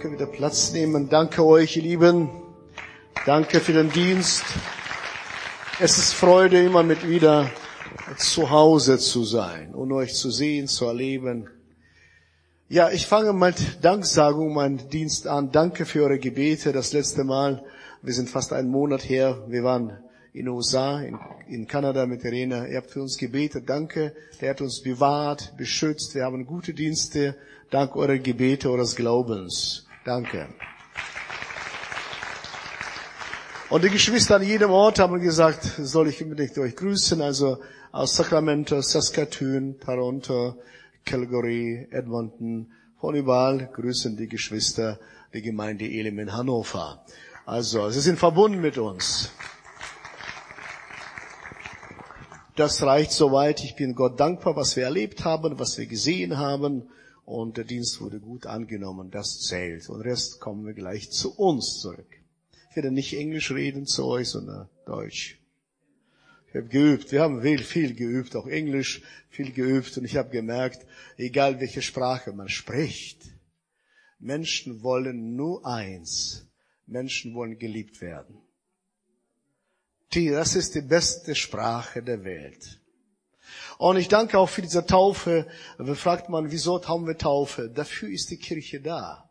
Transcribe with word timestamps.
Können 0.00 0.14
wieder 0.14 0.26
Platz 0.26 0.72
nehmen. 0.72 1.08
Danke 1.08 1.42
euch, 1.44 1.76
ihr 1.76 1.82
Lieben. 1.82 2.28
Danke 3.24 3.60
für 3.60 3.72
den 3.72 3.90
Dienst. 3.90 4.44
Es 5.80 5.96
ist 5.96 6.12
Freude, 6.12 6.62
immer 6.62 6.82
mit 6.82 7.08
wieder 7.08 7.50
zu 8.18 8.50
Hause 8.50 8.98
zu 8.98 9.24
sein 9.24 9.74
und 9.74 9.92
euch 9.92 10.14
zu 10.14 10.30
sehen, 10.30 10.68
zu 10.68 10.84
erleben. 10.84 11.48
Ja, 12.68 12.90
ich 12.90 13.06
fange 13.06 13.32
mit 13.32 13.82
Danksagung 13.82 14.52
meinen 14.52 14.90
Dienst 14.90 15.26
an. 15.26 15.50
Danke 15.50 15.86
für 15.86 16.02
eure 16.02 16.18
Gebete. 16.18 16.72
Das 16.72 16.92
letzte 16.92 17.24
Mal, 17.24 17.64
wir 18.02 18.12
sind 18.12 18.28
fast 18.28 18.52
einen 18.52 18.68
Monat 18.68 19.08
her, 19.08 19.44
wir 19.48 19.64
waren 19.64 19.96
in 20.34 20.48
USA, 20.48 21.00
in, 21.00 21.18
in 21.48 21.66
Kanada 21.66 22.04
mit 22.04 22.22
Irene. 22.22 22.68
Ihr 22.68 22.76
habt 22.76 22.90
für 22.90 23.00
uns 23.00 23.16
gebetet. 23.16 23.64
Danke. 23.68 24.12
Der 24.42 24.50
hat 24.50 24.60
uns 24.60 24.82
bewahrt, 24.82 25.54
beschützt. 25.56 26.14
Wir 26.14 26.24
haben 26.24 26.44
gute 26.44 26.74
Dienste. 26.74 27.36
Dank 27.70 27.96
eurer 27.96 28.18
Gebete, 28.18 28.70
eures 28.70 28.94
Glaubens. 28.94 29.85
Danke. 30.06 30.46
Und 33.70 33.82
die 33.82 33.90
Geschwister 33.90 34.36
an 34.36 34.44
jedem 34.44 34.70
Ort 34.70 35.00
haben 35.00 35.20
gesagt, 35.20 35.64
soll 35.64 36.06
ich 36.06 36.22
unbedingt 36.22 36.56
euch 36.58 36.76
grüßen, 36.76 37.20
also 37.20 37.58
aus 37.90 38.14
Sacramento, 38.14 38.80
Saskatoon, 38.80 39.80
Toronto, 39.80 40.62
Calgary, 41.04 41.88
Edmonton, 41.90 42.70
von 43.00 43.16
überall 43.16 43.68
grüßen 43.72 44.16
die 44.16 44.28
Geschwister 44.28 45.00
die 45.34 45.42
Gemeinde 45.42 45.86
Elim 45.86 46.20
in 46.20 46.32
Hannover. 46.32 47.04
Also, 47.44 47.90
sie 47.90 48.00
sind 48.00 48.20
verbunden 48.20 48.60
mit 48.60 48.78
uns. 48.78 49.32
Das 52.54 52.80
reicht 52.84 53.10
soweit. 53.10 53.64
Ich 53.64 53.74
bin 53.74 53.96
Gott 53.96 54.20
dankbar, 54.20 54.54
was 54.54 54.76
wir 54.76 54.84
erlebt 54.84 55.24
haben, 55.24 55.58
was 55.58 55.76
wir 55.78 55.86
gesehen 55.86 56.38
haben 56.38 56.88
und 57.26 57.56
der 57.56 57.64
Dienst 57.64 58.00
wurde 58.00 58.20
gut 58.20 58.46
angenommen. 58.46 59.10
Das 59.10 59.40
zählt. 59.40 59.88
Und 59.90 60.00
Rest 60.00 60.40
kommen 60.40 60.64
wir 60.64 60.74
gleich 60.74 61.10
zu 61.10 61.34
uns 61.36 61.80
zurück. 61.80 62.06
Ich 62.70 62.76
werde 62.76 62.92
nicht 62.92 63.14
Englisch 63.14 63.50
reden 63.50 63.84
zu 63.84 64.06
euch, 64.06 64.28
sondern 64.28 64.68
Deutsch. 64.86 65.40
Ich 66.48 66.54
habe 66.54 66.68
geübt. 66.68 67.10
Wir 67.10 67.22
haben 67.22 67.42
viel 67.42 67.94
geübt, 67.94 68.36
auch 68.36 68.46
Englisch 68.46 69.02
viel 69.28 69.52
geübt. 69.52 69.98
Und 69.98 70.04
ich 70.04 70.16
habe 70.16 70.30
gemerkt, 70.30 70.86
egal 71.16 71.58
welche 71.60 71.82
Sprache 71.82 72.32
man 72.32 72.48
spricht, 72.48 73.22
Menschen 74.20 74.84
wollen 74.84 75.34
nur 75.34 75.66
eins. 75.66 76.46
Menschen 76.86 77.34
wollen 77.34 77.58
geliebt 77.58 78.00
werden. 78.00 78.40
Das 80.12 80.54
ist 80.54 80.76
die 80.76 80.80
beste 80.80 81.34
Sprache 81.34 82.04
der 82.04 82.22
Welt. 82.22 82.80
Und 83.78 83.96
ich 83.96 84.08
danke 84.08 84.38
auch 84.38 84.48
für 84.48 84.62
diese 84.62 84.86
Taufe. 84.86 85.46
Da 85.78 85.94
fragt 85.94 86.28
man, 86.28 86.50
wieso 86.50 86.82
haben 86.86 87.06
wir 87.06 87.18
Taufe? 87.18 87.68
Dafür 87.68 88.08
ist 88.08 88.30
die 88.30 88.38
Kirche 88.38 88.80
da. 88.80 89.28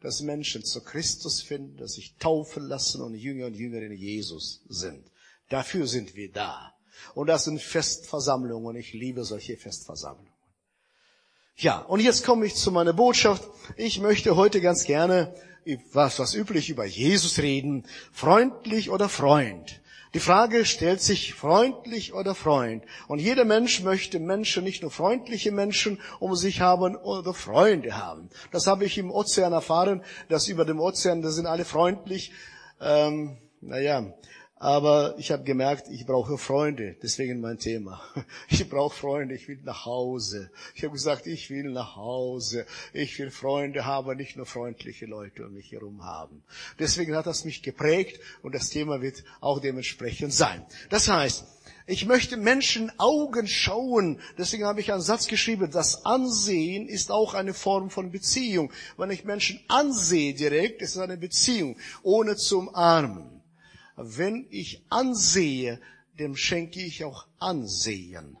Dass 0.00 0.20
Menschen 0.20 0.64
zu 0.64 0.82
Christus 0.82 1.42
finden, 1.42 1.78
dass 1.78 1.94
sich 1.94 2.14
taufen 2.18 2.68
lassen 2.68 3.00
und 3.00 3.14
Jünger 3.14 3.46
und 3.46 3.54
Jüngerinnen 3.54 3.96
Jesus 3.96 4.60
sind. 4.68 5.04
Dafür 5.48 5.86
sind 5.86 6.14
wir 6.14 6.30
da. 6.30 6.74
Und 7.14 7.28
das 7.28 7.44
sind 7.44 7.60
Festversammlungen. 7.60 8.76
Ich 8.76 8.92
liebe 8.92 9.24
solche 9.24 9.56
Festversammlungen. 9.56 10.30
Ja, 11.56 11.78
und 11.78 12.00
jetzt 12.00 12.24
komme 12.24 12.44
ich 12.44 12.54
zu 12.54 12.70
meiner 12.70 12.92
Botschaft. 12.92 13.42
Ich 13.76 13.98
möchte 14.00 14.36
heute 14.36 14.60
ganz 14.60 14.84
gerne, 14.84 15.34
was, 15.92 16.18
was 16.18 16.34
üblich, 16.34 16.68
über 16.68 16.84
Jesus 16.84 17.38
reden. 17.38 17.86
Freundlich 18.12 18.90
oder 18.90 19.08
Freund. 19.08 19.80
Die 20.14 20.20
Frage 20.20 20.64
stellt 20.64 21.00
sich 21.00 21.34
freundlich 21.34 22.14
oder 22.14 22.34
Freund. 22.34 22.84
Und 23.08 23.18
jeder 23.18 23.44
Mensch 23.44 23.82
möchte 23.82 24.18
Menschen, 24.18 24.64
nicht 24.64 24.82
nur 24.82 24.90
freundliche 24.90 25.52
Menschen 25.52 26.00
um 26.20 26.34
sich 26.36 26.60
haben 26.60 26.96
oder 26.96 27.34
Freunde 27.34 27.96
haben. 27.96 28.30
Das 28.52 28.66
habe 28.66 28.84
ich 28.84 28.98
im 28.98 29.10
Ozean 29.10 29.52
erfahren, 29.52 30.02
dass 30.28 30.48
über 30.48 30.64
dem 30.64 30.80
Ozean, 30.80 31.22
da 31.22 31.30
sind 31.30 31.46
alle 31.46 31.64
freundlich. 31.64 32.32
Ähm, 32.80 33.38
naja, 33.60 34.12
aber 34.58 35.16
ich 35.18 35.32
habe 35.32 35.44
gemerkt, 35.44 35.88
ich 35.90 36.06
brauche 36.06 36.38
Freunde. 36.38 36.96
Deswegen 37.02 37.40
mein 37.40 37.58
Thema. 37.58 38.00
Ich 38.48 38.68
brauche 38.68 38.96
Freunde. 38.96 39.34
Ich 39.34 39.48
will 39.48 39.60
nach 39.64 39.84
Hause. 39.84 40.50
Ich 40.74 40.82
habe 40.82 40.94
gesagt, 40.94 41.26
ich 41.26 41.50
will 41.50 41.70
nach 41.70 41.96
Hause. 41.96 42.64
Ich 42.92 43.18
will 43.18 43.30
Freunde 43.30 43.84
haben, 43.84 44.16
nicht 44.16 44.36
nur 44.36 44.46
freundliche 44.46 45.04
Leute 45.06 45.44
um 45.44 45.54
mich 45.54 45.72
herum 45.72 46.04
haben. 46.04 46.42
Deswegen 46.78 47.14
hat 47.14 47.26
das 47.26 47.44
mich 47.44 47.62
geprägt 47.62 48.20
und 48.42 48.54
das 48.54 48.70
Thema 48.70 49.02
wird 49.02 49.24
auch 49.40 49.60
dementsprechend 49.60 50.32
sein. 50.32 50.64
Das 50.88 51.08
heißt, 51.08 51.44
ich 51.86 52.06
möchte 52.06 52.36
Menschen 52.36 52.90
Augen 52.98 53.46
schauen. 53.46 54.20
Deswegen 54.38 54.64
habe 54.64 54.80
ich 54.80 54.92
einen 54.92 55.02
Satz 55.02 55.26
geschrieben, 55.26 55.70
das 55.70 56.06
Ansehen 56.06 56.88
ist 56.88 57.12
auch 57.12 57.34
eine 57.34 57.52
Form 57.52 57.90
von 57.90 58.10
Beziehung. 58.10 58.72
Wenn 58.96 59.10
ich 59.10 59.24
Menschen 59.24 59.60
ansehe 59.68 60.34
direkt, 60.34 60.80
ist 60.82 60.96
es 60.96 60.98
eine 60.98 61.18
Beziehung, 61.18 61.76
ohne 62.02 62.36
zum 62.36 62.74
Armen. 62.74 63.35
Wenn 63.96 64.46
ich 64.50 64.84
ansehe, 64.90 65.80
dem 66.18 66.36
schenke 66.36 66.80
ich 66.80 67.04
auch 67.04 67.26
Ansehen. 67.38 68.36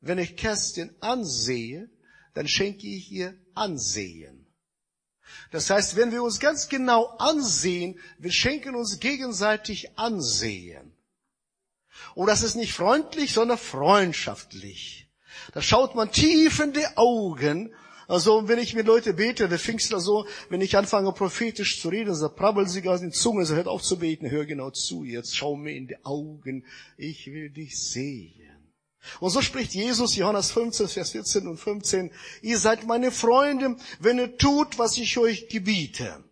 Wenn 0.00 0.18
ich 0.18 0.36
Kerstin 0.36 0.94
ansehe, 1.00 1.88
dann 2.34 2.46
schenke 2.46 2.86
ich 2.86 3.10
ihr 3.10 3.34
Ansehen. 3.54 4.46
Das 5.50 5.70
heißt, 5.70 5.96
wenn 5.96 6.12
wir 6.12 6.22
uns 6.22 6.40
ganz 6.40 6.68
genau 6.68 7.06
ansehen, 7.16 7.98
wir 8.18 8.32
schenken 8.32 8.74
uns 8.74 9.00
gegenseitig 9.00 9.98
Ansehen. 9.98 10.94
Und 12.14 12.26
das 12.26 12.42
ist 12.42 12.54
nicht 12.54 12.74
freundlich, 12.74 13.32
sondern 13.32 13.58
freundschaftlich. 13.58 15.08
Da 15.52 15.62
schaut 15.62 15.94
man 15.94 16.12
tief 16.12 16.60
in 16.60 16.72
die 16.72 16.86
Augen 16.96 17.74
also 18.06 18.48
wenn 18.48 18.58
ich 18.58 18.74
mit 18.74 18.86
Leute 18.86 19.14
bete, 19.14 19.48
der 19.48 19.58
Pfingstler 19.58 20.00
so, 20.00 20.26
wenn 20.50 20.60
ich 20.60 20.76
anfange 20.76 21.12
prophetisch 21.12 21.80
zu 21.80 21.88
reden, 21.88 22.14
so 22.14 22.28
prabbelt 22.28 22.68
sie 22.68 22.86
aus 22.88 23.00
den 23.00 23.12
Zungen, 23.12 23.44
so 23.44 23.54
hört 23.54 23.68
auf 23.68 23.82
zu 23.82 23.98
beten, 23.98 24.30
hör 24.30 24.44
genau 24.44 24.70
zu, 24.70 25.04
jetzt 25.04 25.36
schau 25.36 25.56
mir 25.56 25.74
in 25.74 25.88
die 25.88 26.04
Augen, 26.04 26.64
ich 26.96 27.26
will 27.26 27.50
dich 27.50 27.78
sehen. 27.78 28.32
Und 29.20 29.30
so 29.30 29.42
spricht 29.42 29.74
Jesus, 29.74 30.16
Johannes 30.16 30.50
15, 30.50 30.88
Vers 30.88 31.10
14 31.10 31.46
und 31.46 31.58
15, 31.58 32.10
ihr 32.42 32.58
seid 32.58 32.86
meine 32.86 33.10
Freunde, 33.10 33.76
wenn 34.00 34.18
ihr 34.18 34.36
tut, 34.38 34.78
was 34.78 34.96
ich 34.96 35.18
euch 35.18 35.48
gebiete. 35.48 36.24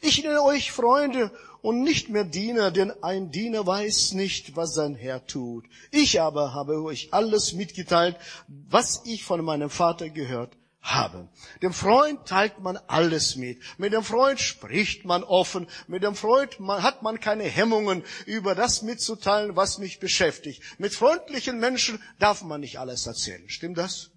Ich 0.00 0.22
nenne 0.22 0.42
euch 0.42 0.70
Freunde 0.70 1.32
und 1.60 1.82
nicht 1.82 2.08
mehr 2.08 2.24
Diener, 2.24 2.70
denn 2.70 2.92
ein 3.02 3.32
Diener 3.32 3.66
weiß 3.66 4.12
nicht, 4.12 4.54
was 4.54 4.74
sein 4.74 4.94
Herr 4.94 5.26
tut. 5.26 5.64
Ich 5.90 6.20
aber 6.20 6.54
habe 6.54 6.80
euch 6.82 7.12
alles 7.12 7.52
mitgeteilt, 7.52 8.16
was 8.46 9.02
ich 9.04 9.24
von 9.24 9.44
meinem 9.44 9.70
Vater 9.70 10.08
gehört 10.08 10.57
habe. 10.94 11.28
Dem 11.62 11.72
Freund 11.72 12.26
teilt 12.26 12.60
man 12.60 12.78
alles 12.86 13.36
mit. 13.36 13.60
Mit 13.78 13.92
dem 13.92 14.04
Freund 14.04 14.40
spricht 14.40 15.04
man 15.04 15.22
offen. 15.24 15.66
Mit 15.86 16.02
dem 16.02 16.14
Freund 16.14 16.58
hat 16.60 17.02
man 17.02 17.20
keine 17.20 17.44
Hemmungen, 17.44 18.04
über 18.26 18.54
das 18.54 18.82
mitzuteilen, 18.82 19.56
was 19.56 19.78
mich 19.78 20.00
beschäftigt. 20.00 20.62
Mit 20.78 20.94
freundlichen 20.94 21.58
Menschen 21.58 22.02
darf 22.18 22.42
man 22.42 22.60
nicht 22.60 22.78
alles 22.78 23.06
erzählen. 23.06 23.48
Stimmt 23.48 23.78
das? 23.78 24.10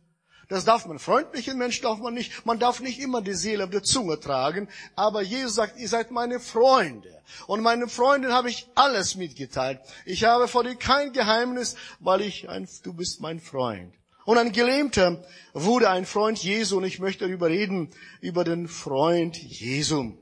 Das 0.51 0.65
darf 0.65 0.85
man. 0.85 0.99
Freundlichen 0.99 1.57
Menschen 1.57 1.83
darf 1.83 1.99
man 1.99 2.13
nicht. 2.13 2.45
Man 2.45 2.59
darf 2.59 2.81
nicht 2.81 2.99
immer 2.99 3.21
die 3.21 3.35
Seele 3.35 3.63
auf 3.63 3.69
der 3.69 3.83
Zunge 3.83 4.19
tragen. 4.19 4.67
Aber 4.97 5.21
Jesus 5.21 5.55
sagt, 5.55 5.79
ihr 5.79 5.87
seid 5.87 6.11
meine 6.11 6.41
Freunde. 6.41 7.21
Und 7.47 7.61
meinen 7.61 7.87
Freunden 7.87 8.33
habe 8.33 8.49
ich 8.49 8.67
alles 8.75 9.15
mitgeteilt. 9.15 9.79
Ich 10.03 10.25
habe 10.25 10.49
vor 10.49 10.65
dir 10.65 10.75
kein 10.75 11.13
Geheimnis, 11.13 11.77
weil 12.01 12.19
ich 12.19 12.49
ein, 12.49 12.67
du 12.83 12.91
bist 12.91 13.21
mein 13.21 13.39
Freund. 13.39 13.93
Und 14.25 14.37
ein 14.37 14.51
Gelähmter 14.51 15.23
wurde 15.53 15.89
ein 15.89 16.05
Freund 16.05 16.37
Jesu 16.41 16.77
und 16.77 16.83
ich 16.83 16.99
möchte 16.99 17.25
darüber 17.25 17.49
reden, 17.49 17.89
über 18.21 18.43
den 18.43 18.67
Freund 18.67 19.35
Jesu. 19.37 20.13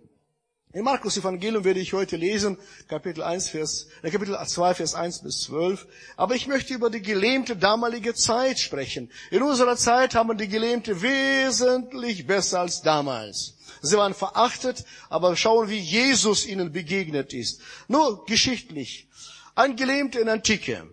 In 0.71 0.83
Markus 0.83 1.17
Evangelium 1.17 1.63
werde 1.63 1.79
ich 1.79 1.93
heute 1.93 2.15
lesen, 2.15 2.55
Kapitel 2.87 3.23
1, 3.23 3.49
Vers, 3.49 3.87
äh, 4.03 4.11
Kapitel 4.11 4.37
2, 4.37 4.75
Vers 4.75 4.93
1 4.93 5.23
bis 5.23 5.41
12. 5.41 5.87
Aber 6.15 6.35
ich 6.35 6.45
möchte 6.45 6.75
über 6.75 6.91
die 6.91 7.01
gelähmte 7.01 7.55
damalige 7.55 8.13
Zeit 8.13 8.59
sprechen. 8.59 9.11
In 9.31 9.41
unserer 9.41 9.77
Zeit 9.77 10.13
haben 10.13 10.37
die 10.37 10.47
Gelähmte 10.47 11.01
wesentlich 11.01 12.27
besser 12.27 12.59
als 12.59 12.83
damals. 12.83 13.55
Sie 13.81 13.97
waren 13.97 14.13
verachtet, 14.13 14.85
aber 15.09 15.35
schauen, 15.35 15.69
wie 15.69 15.79
Jesus 15.79 16.45
ihnen 16.45 16.72
begegnet 16.72 17.34
ist. 17.34 17.61
Nur 17.87 18.25
geschichtlich. 18.25 19.07
Ein 19.55 19.75
Gelähmter 19.75 20.22
in 20.22 20.29
Antike 20.29 20.87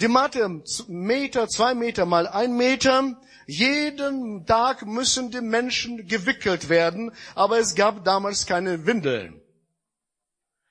die 0.00 0.08
Matte, 0.08 0.62
Meter, 0.88 1.48
zwei 1.48 1.74
Meter 1.74 2.06
mal 2.06 2.26
ein 2.26 2.56
Meter. 2.56 3.16
Jeden 3.46 4.46
Tag 4.46 4.86
müssen 4.86 5.30
die 5.30 5.40
Menschen 5.40 6.08
gewickelt 6.08 6.68
werden, 6.68 7.12
aber 7.34 7.58
es 7.58 7.74
gab 7.74 8.04
damals 8.04 8.46
keine 8.46 8.86
Windeln. 8.86 9.40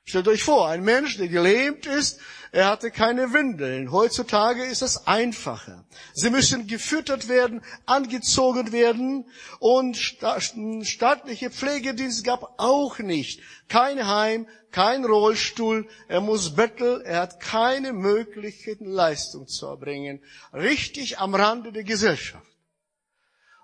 Stellt 0.05 0.27
euch 0.27 0.43
vor, 0.43 0.67
ein 0.67 0.83
Mensch, 0.83 1.17
der 1.17 1.29
gelähmt 1.29 1.85
ist, 1.85 2.19
er 2.51 2.67
hatte 2.67 2.91
keine 2.91 3.33
Windeln. 3.33 3.91
Heutzutage 3.91 4.65
ist 4.65 4.81
es 4.81 5.07
einfacher. 5.07 5.85
Sie 6.13 6.29
müssen 6.29 6.67
gefüttert 6.67 7.27
werden, 7.29 7.63
angezogen 7.85 8.71
werden 8.71 9.25
und 9.59 9.97
staatliche 9.97 11.49
Pflegedienst 11.49 12.23
gab 12.23 12.59
auch 12.59 12.99
nicht. 12.99 13.41
Kein 13.69 14.05
Heim, 14.05 14.47
kein 14.71 15.05
Rollstuhl, 15.05 15.87
er 16.09 16.21
muss 16.21 16.53
betteln, 16.53 17.01
er 17.05 17.21
hat 17.21 17.39
keine 17.39 17.93
möglichen 17.93 18.85
Leistung 18.85 19.47
zu 19.47 19.67
erbringen. 19.67 20.21
Richtig 20.53 21.17
am 21.17 21.33
Rande 21.33 21.71
der 21.71 21.83
Gesellschaft. 21.83 22.45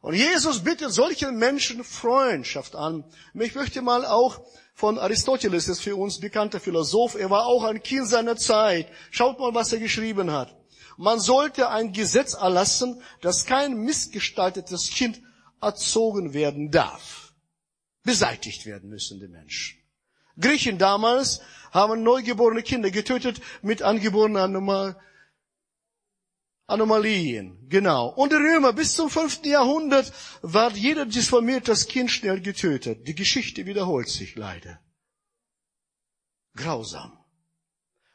Und 0.01 0.13
Jesus 0.13 0.63
bietet 0.63 0.93
solchen 0.93 1.37
Menschen 1.37 1.83
Freundschaft 1.83 2.75
an. 2.75 3.03
Ich 3.33 3.53
möchte 3.53 3.81
mal 3.81 4.05
auch 4.05 4.39
von 4.79 4.97
Aristoteles, 4.97 5.67
ist 5.67 5.81
für 5.81 5.97
uns 5.97 6.21
bekannter 6.21 6.61
Philosoph, 6.61 7.15
er 7.15 7.29
war 7.29 7.47
auch 7.47 7.65
ein 7.65 7.83
Kind 7.83 8.07
seiner 8.07 8.37
Zeit. 8.37 8.87
Schaut 9.11 9.37
mal, 9.37 9.53
was 9.53 9.73
er 9.73 9.79
geschrieben 9.79 10.31
hat. 10.31 10.55
Man 10.95 11.19
sollte 11.19 11.69
ein 11.69 11.91
Gesetz 11.91 12.33
erlassen, 12.33 13.01
dass 13.19 13.45
kein 13.45 13.73
missgestaltetes 13.83 14.91
Kind 14.91 15.21
erzogen 15.61 16.33
werden 16.33 16.71
darf. 16.71 17.33
Beseitigt 18.03 18.65
werden 18.65 18.89
müssen 18.89 19.19
die 19.19 19.27
Menschen. 19.27 19.79
Griechen 20.39 20.77
damals 20.77 21.41
haben 21.71 22.01
neugeborene 22.01 22.63
Kinder 22.63 22.89
getötet 22.89 23.41
mit 23.61 23.81
angeborenen 23.81 24.37
Anomalien, 26.69 27.57
genau. 27.67 28.09
Und 28.09 28.31
die 28.31 28.37
Römer 28.37 28.73
bis 28.73 28.95
zum 28.95 29.09
fünften 29.09 29.49
Jahrhundert 29.49 30.11
war 30.41 30.71
jeder 30.71 31.05
disformiertes 31.05 31.87
Kind 31.87 32.11
schnell 32.11 32.41
getötet. 32.41 33.07
Die 33.07 33.15
Geschichte 33.15 33.65
wiederholt 33.65 34.09
sich 34.09 34.35
leider. 34.35 34.79
Grausam. 36.55 37.17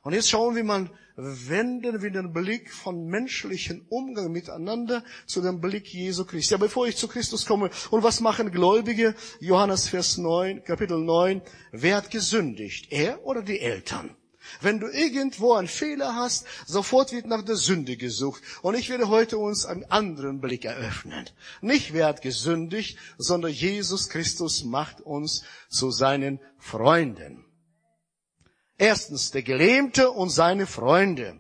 Und 0.02 0.12
jetzt 0.12 0.28
schauen 0.28 0.54
wir 0.54 0.64
mal, 0.64 0.90
wenden 1.16 2.02
wir 2.02 2.10
den 2.10 2.32
Blick 2.32 2.72
von 2.72 3.06
menschlichen 3.06 3.86
Umgang 3.88 4.32
miteinander 4.32 5.04
zu 5.26 5.40
dem 5.40 5.60
Blick 5.60 5.92
Jesu 5.92 6.24
Christi. 6.24 6.54
Ja, 6.54 6.58
bevor 6.58 6.86
ich 6.86 6.96
zu 6.96 7.08
Christus 7.08 7.46
komme, 7.46 7.70
und 7.90 8.02
was 8.02 8.20
machen 8.20 8.50
Gläubige? 8.50 9.14
Johannes 9.40 9.88
Vers 9.88 10.18
9, 10.18 10.64
Kapitel 10.64 10.98
9. 10.98 11.40
Wer 11.72 11.96
hat 11.96 12.10
gesündigt? 12.10 12.90
Er 12.90 13.24
oder 13.24 13.42
die 13.42 13.60
Eltern? 13.60 14.16
Wenn 14.60 14.80
du 14.80 14.88
irgendwo 14.88 15.54
einen 15.54 15.68
Fehler 15.68 16.14
hast, 16.14 16.46
sofort 16.66 17.12
wird 17.12 17.26
nach 17.26 17.42
der 17.42 17.56
Sünde 17.56 17.96
gesucht. 17.96 18.42
Und 18.62 18.74
ich 18.74 18.88
werde 18.88 19.08
heute 19.08 19.38
uns 19.38 19.66
einen 19.66 19.84
anderen 19.84 20.40
Blick 20.40 20.64
eröffnen. 20.64 21.24
Nicht 21.60 21.92
wer 21.92 22.06
hat 22.06 22.22
gesündigt, 22.22 22.98
sondern 23.18 23.52
Jesus 23.52 24.08
Christus 24.08 24.64
macht 24.64 25.00
uns 25.00 25.44
zu 25.68 25.90
seinen 25.90 26.40
Freunden. 26.58 27.44
Erstens 28.76 29.30
der 29.30 29.42
Gelähmte 29.42 30.10
und 30.10 30.30
seine 30.30 30.66
Freunde. 30.66 31.38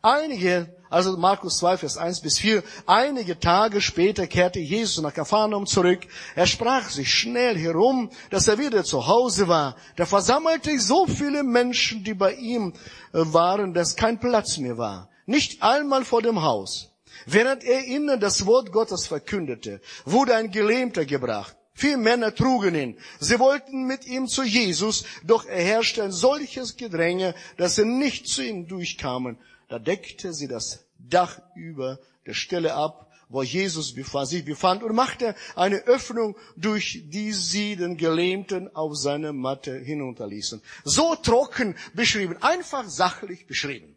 Einige 0.00 0.77
also 0.90 1.16
Markus 1.16 1.58
2, 1.58 1.76
Vers 1.78 1.96
1 1.96 2.20
bis 2.20 2.38
4. 2.38 2.62
Einige 2.86 3.38
Tage 3.38 3.80
später 3.80 4.26
kehrte 4.26 4.58
Jesus 4.58 5.02
nach 5.02 5.12
Kapharnaum 5.12 5.66
zurück. 5.66 6.00
Er 6.34 6.46
sprach 6.46 6.88
sich 6.88 7.12
schnell 7.12 7.56
herum, 7.58 8.10
dass 8.30 8.48
er 8.48 8.58
wieder 8.58 8.84
zu 8.84 9.06
Hause 9.06 9.48
war. 9.48 9.76
Da 9.96 10.06
versammelte 10.06 10.70
sich 10.70 10.82
so 10.82 11.06
viele 11.06 11.42
Menschen, 11.42 12.04
die 12.04 12.14
bei 12.14 12.34
ihm 12.34 12.72
äh, 13.12 13.20
waren, 13.32 13.74
dass 13.74 13.96
kein 13.96 14.18
Platz 14.18 14.58
mehr 14.58 14.78
war. 14.78 15.10
Nicht 15.26 15.62
einmal 15.62 16.04
vor 16.04 16.22
dem 16.22 16.42
Haus. 16.42 16.90
Während 17.26 17.64
er 17.64 17.84
ihnen 17.84 18.20
das 18.20 18.46
Wort 18.46 18.72
Gottes 18.72 19.06
verkündete, 19.06 19.80
wurde 20.04 20.34
ein 20.34 20.50
Gelähmter 20.50 21.04
gebracht. 21.04 21.56
Vier 21.74 21.96
Männer 21.96 22.34
trugen 22.34 22.74
ihn. 22.74 22.98
Sie 23.20 23.38
wollten 23.38 23.84
mit 23.84 24.04
ihm 24.04 24.26
zu 24.26 24.42
Jesus, 24.42 25.04
doch 25.22 25.44
er 25.46 25.62
herrschte 25.62 26.02
ein 26.02 26.10
solches 26.10 26.76
Gedränge, 26.76 27.36
dass 27.56 27.76
sie 27.76 27.84
nicht 27.84 28.26
zu 28.26 28.42
ihm 28.42 28.66
durchkamen. 28.66 29.38
Da 29.68 29.78
deckte 29.78 30.32
sie 30.32 30.48
das 30.48 30.86
Dach 30.98 31.40
über 31.54 31.98
der 32.26 32.34
Stelle 32.34 32.74
ab, 32.74 33.08
wo 33.28 33.42
Jesus 33.42 33.94
sich 33.94 34.44
befand 34.44 34.82
und 34.82 34.94
machte 34.94 35.34
eine 35.54 35.84
Öffnung, 35.84 36.36
durch 36.56 37.02
die 37.06 37.32
sie 37.32 37.76
den 37.76 37.96
Gelähmten 37.96 38.74
auf 38.74 38.96
seine 38.96 39.32
Matte 39.32 39.78
hinunterließen. 39.78 40.62
So 40.84 41.14
trocken 41.14 41.76
beschrieben, 41.92 42.36
einfach 42.40 42.88
sachlich 42.88 43.46
beschrieben. 43.46 43.96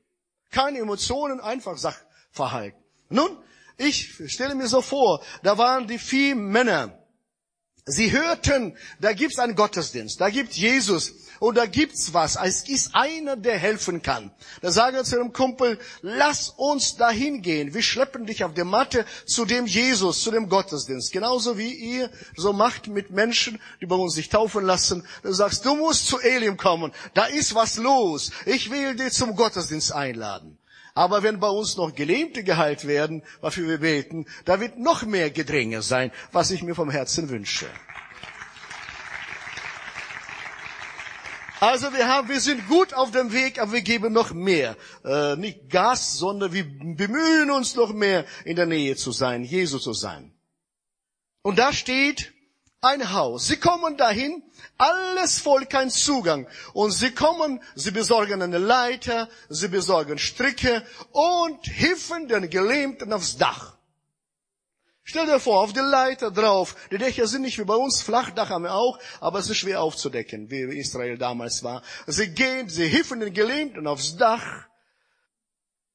Keine 0.50 0.80
Emotionen, 0.80 1.40
einfach 1.40 1.78
Sachverhalten. 1.78 2.82
Nun, 3.10 3.38
ich 3.78 4.14
stelle 4.28 4.54
mir 4.54 4.68
so 4.68 4.82
vor, 4.82 5.24
da 5.44 5.58
waren 5.58 5.88
die 5.88 5.98
vier 5.98 6.36
Männer, 6.36 7.01
Sie 7.86 8.12
hörten, 8.12 8.78
da 9.00 9.14
gibt's 9.14 9.40
einen 9.40 9.56
Gottesdienst, 9.56 10.22
da 10.22 10.30
gibt 10.30 10.54
Jesus 10.54 11.14
und 11.40 11.58
da 11.58 11.66
gibt's 11.66 12.14
was. 12.14 12.36
Es 12.36 12.70
ist 12.70 12.94
einer, 12.94 13.36
der 13.36 13.58
helfen 13.58 14.04
kann. 14.04 14.30
Da 14.62 14.72
sagen 14.72 14.96
wir 14.96 15.04
zu 15.04 15.20
einem 15.20 15.34
Kumpel, 15.34 15.80
lass 16.04 16.50
uns 16.50 16.96
dahin 16.96 17.42
gehen. 17.42 17.74
Wir 17.74 17.82
schleppen 17.82 18.28
dich 18.28 18.44
auf 18.44 18.54
der 18.54 18.66
Matte 18.66 19.04
zu 19.26 19.46
dem 19.46 19.66
Jesus, 19.66 20.22
zu 20.22 20.30
dem 20.30 20.48
Gottesdienst. 20.48 21.12
Genauso 21.12 21.58
wie 21.58 21.74
ihr 21.74 22.12
so 22.36 22.54
macht 22.54 22.88
mit 22.88 23.10
Menschen, 23.10 23.60
die 23.82 23.88
bei 23.88 23.96
uns 23.96 24.14
sich 24.14 24.30
taufen 24.30 24.64
lassen. 24.64 25.04
Du 25.24 25.34
sagst, 25.34 25.66
du 25.66 25.76
musst 25.76 26.06
zu 26.06 26.20
Elim 26.20 26.58
kommen. 26.58 26.92
Da 27.16 27.26
ist 27.26 27.56
was 27.56 27.78
los. 27.78 28.30
Ich 28.46 28.70
will 28.70 28.96
dich 28.96 29.14
zum 29.14 29.36
Gottesdienst 29.36 29.92
einladen. 29.92 30.60
Aber 30.94 31.24
wenn 31.24 31.40
bei 31.40 31.50
uns 31.50 31.78
noch 31.78 31.96
Gelähmte 31.96 32.44
geheilt 32.44 32.86
werden, 32.86 33.24
wofür 33.42 33.68
wir 33.68 33.80
beten, 33.80 34.26
da 34.46 34.60
wird 34.60 34.78
noch 34.78 35.04
mehr 35.04 35.30
Gedränge 35.30 35.82
sein, 35.82 36.12
was 36.32 36.52
ich 36.52 36.64
mir 36.64 36.76
vom 36.76 36.90
Herzen 36.90 37.30
wünsche. 37.30 37.68
Also 41.62 41.94
wir 41.94 42.08
haben, 42.08 42.28
wir 42.28 42.40
sind 42.40 42.68
gut 42.68 42.96
auf 42.96 43.12
dem 43.12 43.34
Weg, 43.34 43.62
aber 43.62 43.74
wir 43.74 43.84
geben 43.84 44.12
noch 44.14 44.34
mehr. 44.34 44.76
Äh, 45.06 45.36
nicht 45.36 45.70
Gas, 45.70 46.18
sondern 46.18 46.54
wir 46.54 46.64
bemühen 46.66 47.52
uns 47.52 47.76
noch 47.76 47.94
mehr, 47.94 48.26
in 48.46 48.56
der 48.56 48.66
Nähe 48.66 48.96
zu 48.96 49.12
sein, 49.12 49.44
Jesu 49.44 49.78
zu 49.78 49.94
sein. 49.94 50.34
Und 51.44 51.60
da 51.60 51.72
steht 51.72 52.34
ein 52.82 53.14
Haus. 53.14 53.48
Sie 53.48 53.58
kommen 53.58 53.96
dahin, 53.96 54.44
alles 54.78 55.40
voll 55.40 55.66
kein 55.68 55.92
Zugang. 55.92 56.48
Und 56.74 56.92
sie 56.92 57.12
kommen, 57.12 57.62
sie 57.76 57.92
besorgen 57.92 58.42
eine 58.42 58.58
Leiter, 58.58 59.30
sie 59.50 59.68
besorgen 59.68 60.18
Stricke 60.18 60.84
und 61.12 61.64
hiffen 61.66 62.28
den 62.28 62.50
Gelähmten 62.50 63.14
aufs 63.14 63.38
Dach. 63.38 63.78
Stell 65.04 65.26
dir 65.26 65.40
vor, 65.40 65.62
auf 65.62 65.74
die 65.74 65.80
Leiter 65.80 66.32
drauf. 66.32 66.76
Die 66.92 66.98
Dächer 66.98 67.28
sind 67.28 67.44
nicht 67.44 67.60
wie 67.60 67.66
bei 67.66 67.76
uns, 67.76 68.02
Flachdach 68.02 68.50
haben 68.50 68.64
wir 68.64 68.74
auch, 68.74 69.00
aber 69.20 69.40
es 69.40 69.50
ist 69.50 69.58
schwer 69.58 69.82
aufzudecken, 69.82 70.50
wie 70.50 70.62
Israel 70.80 71.18
damals 71.18 71.64
war. 71.64 71.84
Sie 72.08 72.30
gehen, 72.30 72.70
sie 72.70 72.88
hiffen 72.88 73.20
den 73.20 73.34
Gelähmten 73.34 73.88
aufs 73.88 74.16
Dach. 74.16 74.66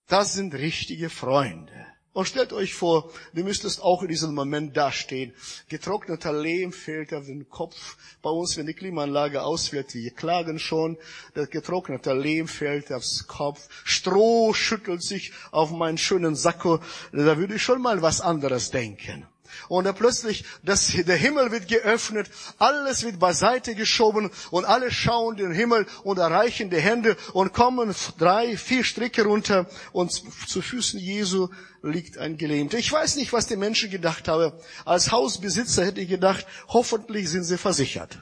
Das 0.07 0.35
sind 0.35 0.55
richtige 0.55 1.11
Freunde. 1.11 1.86
Und 2.17 2.25
stellt 2.25 2.55
euch 2.55 2.73
vor, 2.73 3.11
du 3.35 3.45
müsstest 3.45 3.83
auch 3.83 4.01
in 4.01 4.09
diesem 4.09 4.35
Moment 4.35 4.75
dastehen. 4.75 5.35
Getrockneter 5.69 6.33
Lehm 6.33 6.73
fällt 6.73 7.13
auf 7.13 7.27
den 7.27 7.47
Kopf. 7.51 7.99
Bei 8.23 8.31
uns, 8.31 8.57
wenn 8.57 8.65
die 8.65 8.73
Klimaanlage 8.73 9.43
ausfällt, 9.43 9.93
die 9.93 10.09
klagen 10.09 10.59
schon. 10.59 10.97
Der 11.35 11.47
getrocknete 11.47 12.15
Lehm 12.15 12.49
fällt 12.49 12.91
aufs 12.91 13.27
Kopf. 13.27 13.69
Stroh 13.85 14.55
schüttelt 14.55 15.03
sich 15.03 15.35
auf 15.51 15.71
meinen 15.73 15.99
schönen 15.99 16.37
Sakko. 16.37 16.79
Da 17.13 17.37
würde 17.37 17.57
ich 17.57 17.63
schon 17.63 17.83
mal 17.83 18.01
was 18.01 18.23
anderes 18.23 18.71
denken. 18.71 19.27
Und 19.69 19.93
plötzlich, 19.97 20.45
das, 20.63 20.89
der 20.89 21.17
Himmel 21.17 21.51
wird 21.53 21.69
geöffnet, 21.69 22.31
alles 22.59 23.03
wird 23.03 23.19
beiseite 23.19 23.75
geschoben 23.75 24.31
und 24.51 24.65
alle 24.65 24.91
schauen 24.91 25.37
den 25.37 25.53
Himmel 25.53 25.87
und 26.05 26.19
erreichen 26.19 26.71
die 26.71 26.81
Hände 26.81 27.17
und 27.33 27.53
kommen 27.53 27.95
drei, 28.19 28.57
vier 28.57 28.85
Stricke 28.85 29.25
runter 29.25 29.67
und 29.93 30.13
zu 30.49 30.63
Füßen 30.63 31.01
Jesu 31.01 31.49
liegt 31.83 32.19
ein 32.19 32.37
Gelähmter. 32.37 32.79
Ich 32.79 32.91
weiß 32.91 33.17
nicht, 33.17 33.33
was 33.33 33.47
die 33.47 33.57
Menschen 33.57 33.91
gedacht 33.91 34.29
haben. 34.29 34.53
Als 34.85 35.13
Hausbesitzer 35.13 35.85
hätte 35.85 36.01
ich 36.01 36.09
gedacht, 36.09 36.47
hoffentlich 36.69 37.29
sind 37.29 37.45
sie 37.45 37.59
versichert. 37.59 38.19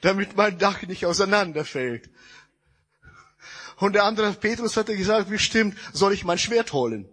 Damit 0.00 0.36
mein 0.36 0.58
Dach 0.58 0.82
nicht 0.82 1.06
auseinanderfällt. 1.06 2.10
Und 3.78 3.94
der 3.94 4.04
andere 4.04 4.32
Petrus 4.32 4.76
hatte 4.76 4.96
gesagt, 4.96 5.28
bestimmt 5.28 5.76
soll 5.92 6.12
ich 6.12 6.24
mein 6.24 6.38
Schwert 6.38 6.72
holen. 6.72 7.08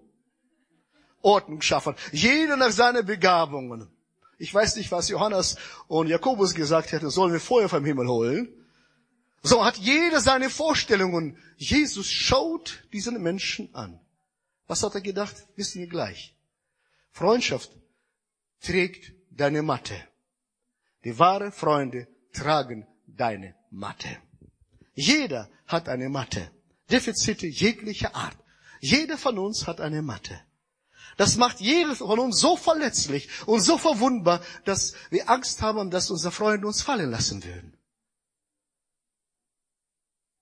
Ordnung 1.24 1.62
schaffen. 1.62 1.96
Jeder 2.12 2.56
nach 2.56 2.72
seinen 2.72 3.06
Begabungen. 3.06 3.90
Ich 4.38 4.54
weiß 4.54 4.76
nicht, 4.76 4.92
was 4.92 5.10
Johannes 5.10 5.58
und 5.88 6.08
Jakobus 6.08 6.54
gesagt 6.54 6.92
hätten, 6.92 7.10
sollen 7.10 7.34
wir 7.34 7.40
Feuer 7.40 7.70
vom 7.70 7.86
Himmel 7.86 8.08
holen? 8.08 8.50
So 9.42 9.66
hat 9.66 9.78
jeder 9.78 10.22
seine 10.22 10.50
Vorstellungen. 10.50 11.38
Jesus 11.58 12.10
schaut 12.10 12.84
diesen 12.94 13.22
Menschen 13.22 13.74
an. 13.74 14.00
Was 14.68 14.84
hat 14.84 14.96
er 14.96 15.02
gedacht? 15.02 15.36
Wissen 15.56 15.82
wir 15.82 15.88
gleich. 15.88 16.36
Freundschaft 17.12 17.72
trägt 18.62 19.14
deine 19.30 19.62
Matte. 19.62 19.96
Die 21.04 21.20
wahre 21.20 21.52
Freunde 21.52 22.08
tragen 22.32 22.88
deine 23.06 23.56
Matte. 23.70 24.10
Jeder 24.94 25.50
hat 25.68 25.90
eine 25.90 26.10
Matte. 26.10 26.52
Defizite 26.90 27.48
jeglicher 27.48 28.16
Art. 28.16 28.38
Jeder 28.80 29.18
von 29.18 29.38
uns 29.38 29.68
hat 29.68 29.82
eine 29.82 30.02
Matte. 30.02 30.40
Das 31.18 31.38
macht 31.38 31.60
jedes 31.60 32.00
von 32.00 32.20
uns 32.20 32.40
so 32.40 32.56
verletzlich 32.56 33.30
und 33.46 33.62
so 33.62 33.78
verwundbar, 33.78 34.42
dass 34.66 34.94
wir 35.10 35.30
Angst 35.30 35.62
haben, 35.62 35.92
dass 35.92 36.12
unsere 36.12 36.32
Freunde 36.32 36.68
uns 36.68 36.82
fallen 36.82 37.12
lassen 37.12 37.44
würden. 37.44 37.78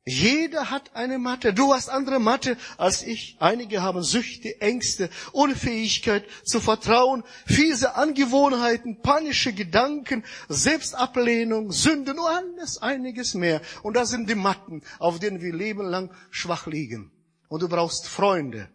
Jeder 0.04 0.72
hat 0.72 0.96
eine 0.96 1.20
Matte. 1.20 1.54
Du 1.54 1.74
hast 1.74 1.90
andere 1.90 2.20
Matte 2.20 2.58
als 2.78 3.04
ich. 3.04 3.38
Einige 3.40 3.84
haben 3.84 4.02
Süchte, 4.02 4.60
Ängste, 4.60 5.12
Unfähigkeit 5.32 6.26
zu 6.44 6.60
vertrauen, 6.60 7.24
fiese 7.46 7.94
Angewohnheiten, 7.94 9.02
panische 9.02 9.54
Gedanken, 9.54 10.24
Selbstablehnung, 10.50 11.72
Sünden 11.72 12.18
und 12.18 12.26
alles, 12.26 12.80
einiges 12.80 13.36
mehr. 13.36 13.62
Und 13.84 13.96
das 13.96 14.10
sind 14.10 14.28
die 14.28 14.36
Matten, 14.36 14.82
auf 14.98 15.20
denen 15.20 15.40
wir 15.40 15.54
lebenlang 15.54 16.12
schwach 16.32 16.66
liegen. 16.66 17.12
Und 17.48 17.62
du 17.62 17.70
brauchst 17.70 18.08
Freunde, 18.08 18.70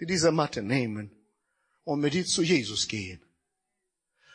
die 0.00 0.06
diese 0.06 0.32
Matte 0.32 0.62
nehmen 0.62 1.10
und 1.84 2.00
mit 2.00 2.14
dir 2.14 2.24
zu 2.24 2.42
Jesus 2.42 2.88
gehen. 2.88 3.22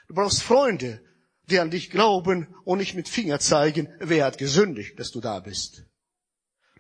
Du 0.08 0.14
brauchst 0.14 0.44
Freunde, 0.44 1.04
die 1.50 1.60
an 1.60 1.72
dich 1.72 1.90
glauben 1.90 2.56
und 2.64 2.78
nicht 2.78 2.96
mit 2.96 3.10
Finger 3.10 3.40
zeigen, 3.40 3.88
wer 4.00 4.26
hat 4.26 4.38
gesündigt, 4.38 5.00
dass 5.00 5.12
du 5.12 5.22
da 5.22 5.40
bist. 5.40 5.84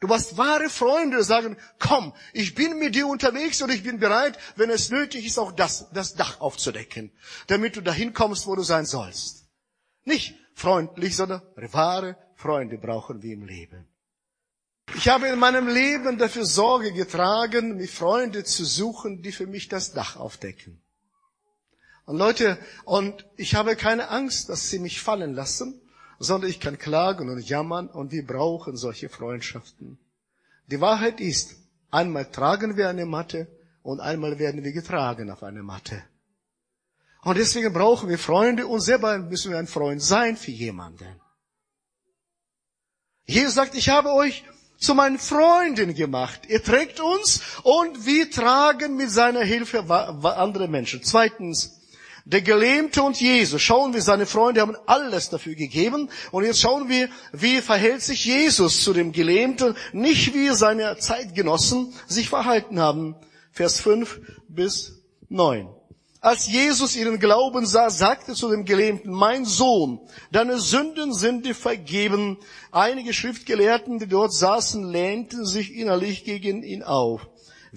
Du 0.01 0.09
hast 0.09 0.37
wahre 0.37 0.69
Freunde, 0.69 1.17
die 1.17 1.23
sagen, 1.23 1.57
komm, 1.79 2.13
ich 2.33 2.53
bin 2.53 2.77
mit 2.77 2.95
dir 2.95 3.07
unterwegs 3.07 3.61
und 3.61 3.71
ich 3.71 3.83
bin 3.83 3.99
bereit, 3.99 4.37
wenn 4.55 4.69
es 4.69 4.91
nötig 4.91 5.25
ist, 5.25 5.39
auch 5.39 5.51
das, 5.51 5.89
das 5.91 6.15
Dach 6.15 6.41
aufzudecken, 6.41 7.11
damit 7.47 7.75
du 7.75 7.81
dahin 7.81 8.13
kommst, 8.13 8.45
wo 8.45 8.55
du 8.55 8.63
sein 8.63 8.85
sollst. 8.85 9.47
Nicht 10.03 10.35
freundlich, 10.53 11.15
sondern 11.15 11.41
wahre 11.55 12.17
Freunde 12.35 12.77
brauchen 12.77 13.23
wir 13.23 13.33
im 13.33 13.45
Leben. 13.45 13.87
Ich 14.93 15.09
habe 15.09 15.27
in 15.27 15.39
meinem 15.39 15.67
Leben 15.67 16.17
dafür 16.17 16.45
Sorge 16.45 16.93
getragen, 16.93 17.77
mir 17.77 17.87
Freunde 17.87 18.43
zu 18.43 18.63
suchen, 18.63 19.21
die 19.23 19.31
für 19.31 19.47
mich 19.47 19.67
das 19.67 19.93
Dach 19.93 20.15
aufdecken. 20.15 20.79
Und 22.05 22.17
Leute, 22.17 22.59
und 22.83 23.25
ich 23.35 23.55
habe 23.55 23.75
keine 23.75 24.09
Angst, 24.09 24.49
dass 24.49 24.69
sie 24.69 24.79
mich 24.79 25.01
fallen 25.01 25.33
lassen, 25.33 25.81
sondern 26.19 26.49
ich 26.49 26.59
kann 26.59 26.77
klagen 26.77 27.29
und 27.29 27.39
jammern 27.39 27.87
und 27.87 28.11
wir 28.11 28.25
brauchen 28.25 28.77
solche 28.77 29.09
Freundschaften. 29.09 29.97
Die 30.67 30.79
Wahrheit 30.79 31.19
ist, 31.19 31.55
einmal 31.89 32.31
tragen 32.31 32.77
wir 32.77 32.89
eine 32.89 33.05
Matte 33.05 33.47
und 33.81 33.99
einmal 33.99 34.37
werden 34.37 34.63
wir 34.63 34.71
getragen 34.71 35.31
auf 35.31 35.43
eine 35.43 35.63
Matte. 35.63 36.03
Und 37.23 37.37
deswegen 37.37 37.73
brauchen 37.73 38.07
wir 38.07 38.19
Freunde 38.19 38.67
und 38.67 38.81
selber 38.81 39.17
müssen 39.17 39.51
wir 39.51 39.57
ein 39.57 39.67
Freund 39.67 40.01
sein 40.01 40.37
für 40.37 40.51
jemanden. 40.51 41.19
Jesus 43.25 43.55
sagt, 43.55 43.73
ich 43.73 43.89
habe 43.89 44.13
euch 44.13 44.43
zu 44.77 44.93
meinen 44.93 45.19
Freunden 45.19 45.93
gemacht. 45.93 46.41
Er 46.47 46.61
trägt 46.61 46.99
uns 46.99 47.41
und 47.63 48.05
wir 48.05 48.29
tragen 48.29 48.95
mit 48.95 49.11
seiner 49.11 49.41
Hilfe 49.41 49.85
andere 49.89 50.67
Menschen. 50.67 51.01
Zweitens, 51.03 51.81
der 52.25 52.41
Gelähmte 52.41 53.03
und 53.03 53.21
Jesus. 53.21 53.61
Schauen 53.61 53.93
wir, 53.93 54.01
seine 54.01 54.25
Freunde 54.25 54.61
haben 54.61 54.75
alles 54.87 55.29
dafür 55.29 55.53
gegeben. 55.53 56.09
Und 56.31 56.43
jetzt 56.43 56.59
schauen 56.59 56.89
wir, 56.89 57.07
wie 57.31 57.61
verhält 57.61 58.01
sich 58.01 58.25
Jesus 58.25 58.83
zu 58.83 58.93
dem 58.93 59.11
Gelähmten, 59.11 59.75
nicht 59.93 60.33
wie 60.33 60.49
seine 60.49 60.97
Zeitgenossen 60.97 61.93
sich 62.07 62.29
verhalten 62.29 62.79
haben. 62.79 63.15
Vers 63.51 63.79
5 63.79 64.19
bis 64.49 65.03
9. 65.29 65.67
Als 66.25 66.47
Jesus 66.47 66.95
ihren 66.95 67.19
Glauben 67.19 67.67
sah, 67.67 67.91
sagte 67.91 68.33
zu 68.33 68.49
dem 68.49 68.65
Gelähmten, 68.65 69.11
mein 69.11 69.45
Sohn, 69.45 69.99
deine 70.31 70.57
Sünden 70.57 71.13
sind 71.13 71.45
dir 71.45 71.53
vergeben. 71.53 72.39
Einige 72.71 73.13
Schriftgelehrten, 73.13 73.99
die 73.99 74.07
dort 74.07 74.33
saßen, 74.33 74.89
lehnten 74.91 75.45
sich 75.45 75.75
innerlich 75.75 76.23
gegen 76.23 76.63
ihn 76.63 76.81
auf. 76.81 77.27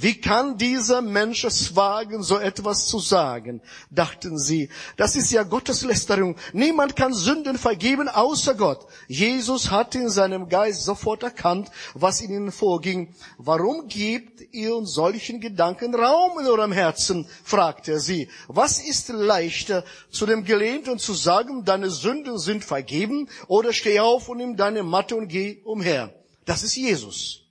Wie 0.01 0.21
kann 0.21 0.57
dieser 0.59 1.03
Mensch 1.03 1.43
es 1.43 1.75
wagen, 1.75 2.23
so 2.23 2.39
etwas 2.39 2.87
zu 2.87 3.01
sagen? 3.01 3.61
dachten 3.91 4.39
sie. 4.39 4.69
Das 4.97 5.17
ist 5.17 5.33
ja 5.33 5.43
Gotteslästerung. 5.43 6.37
Niemand 6.53 6.95
kann 6.95 7.13
Sünden 7.13 7.59
vergeben 7.59 8.09
außer 8.09 8.55
Gott. 8.55 8.87
Jesus 9.09 9.73
hat 9.73 9.97
in 9.97 10.09
seinem 10.09 10.49
Geist 10.49 10.85
sofort 10.85 11.25
erkannt, 11.25 11.73
was 11.95 12.21
in 12.21 12.31
ihnen 12.31 12.53
vorging. 12.53 13.13
Warum 13.39 13.89
gebt 13.89 14.41
ihr 14.53 14.87
solchen 14.87 15.41
Gedanken 15.41 15.97
Raum 15.97 16.39
in 16.39 16.47
eurem 16.47 16.71
Herzen? 16.71 17.27
fragte 17.43 17.95
er 17.95 18.01
sie. 18.01 18.29
Was 18.47 18.81
ist 18.81 19.09
leichter, 19.09 19.83
zu 20.11 20.27
dem 20.27 20.45
Gelähmten 20.45 21.01
zu 21.01 21.13
sagen, 21.13 21.65
deine 21.65 21.91
Sünden 21.91 22.39
sind 22.39 22.65
vergeben, 22.65 23.29
oder 23.49 23.73
steh 23.73 23.99
auf 23.99 24.29
und 24.29 24.37
nimm 24.37 24.57
deine 24.57 24.85
Matte 24.85 25.17
und 25.17 25.27
geh 25.27 25.61
umher? 25.65 26.15
Das 26.45 26.63
ist 26.63 26.77
Jesus. 26.77 27.48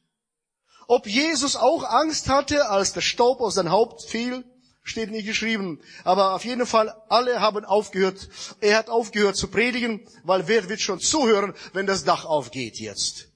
Ob 0.88 1.06
Jesus 1.06 1.58
auch 1.58 1.84
Angst 1.84 2.30
hatte, 2.30 2.70
als 2.70 2.94
der 2.94 3.02
Staub 3.02 3.42
aus 3.42 3.56
seinem 3.56 3.72
Haupt 3.72 4.04
fiel, 4.04 4.46
steht 4.84 5.12
nicht 5.12 5.26
geschrieben. 5.26 5.82
Aber 6.06 6.34
auf 6.34 6.46
jeden 6.46 6.66
Fall, 6.66 6.96
alle 7.10 7.42
haben 7.42 7.66
aufgehört. 7.66 8.30
Er 8.62 8.78
hat 8.78 8.90
aufgehört 8.90 9.36
zu 9.36 9.50
predigen, 9.50 10.08
weil 10.24 10.48
wer 10.48 10.70
wird 10.70 10.80
schon 10.80 11.00
zuhören, 11.00 11.54
wenn 11.74 11.88
das 11.88 12.06
Dach 12.06 12.24
aufgeht 12.24 12.80
jetzt? 12.80 13.28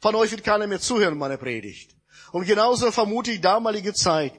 Von 0.00 0.16
euch 0.16 0.32
wird 0.32 0.44
keiner 0.44 0.66
mehr 0.66 0.80
zuhören, 0.80 1.16
meine 1.16 1.38
Predigt. 1.38 1.96
Und 2.32 2.46
genauso 2.46 2.90
vermute 2.90 3.30
ich 3.30 3.40
damalige 3.40 3.94
Zeit. 3.94 4.32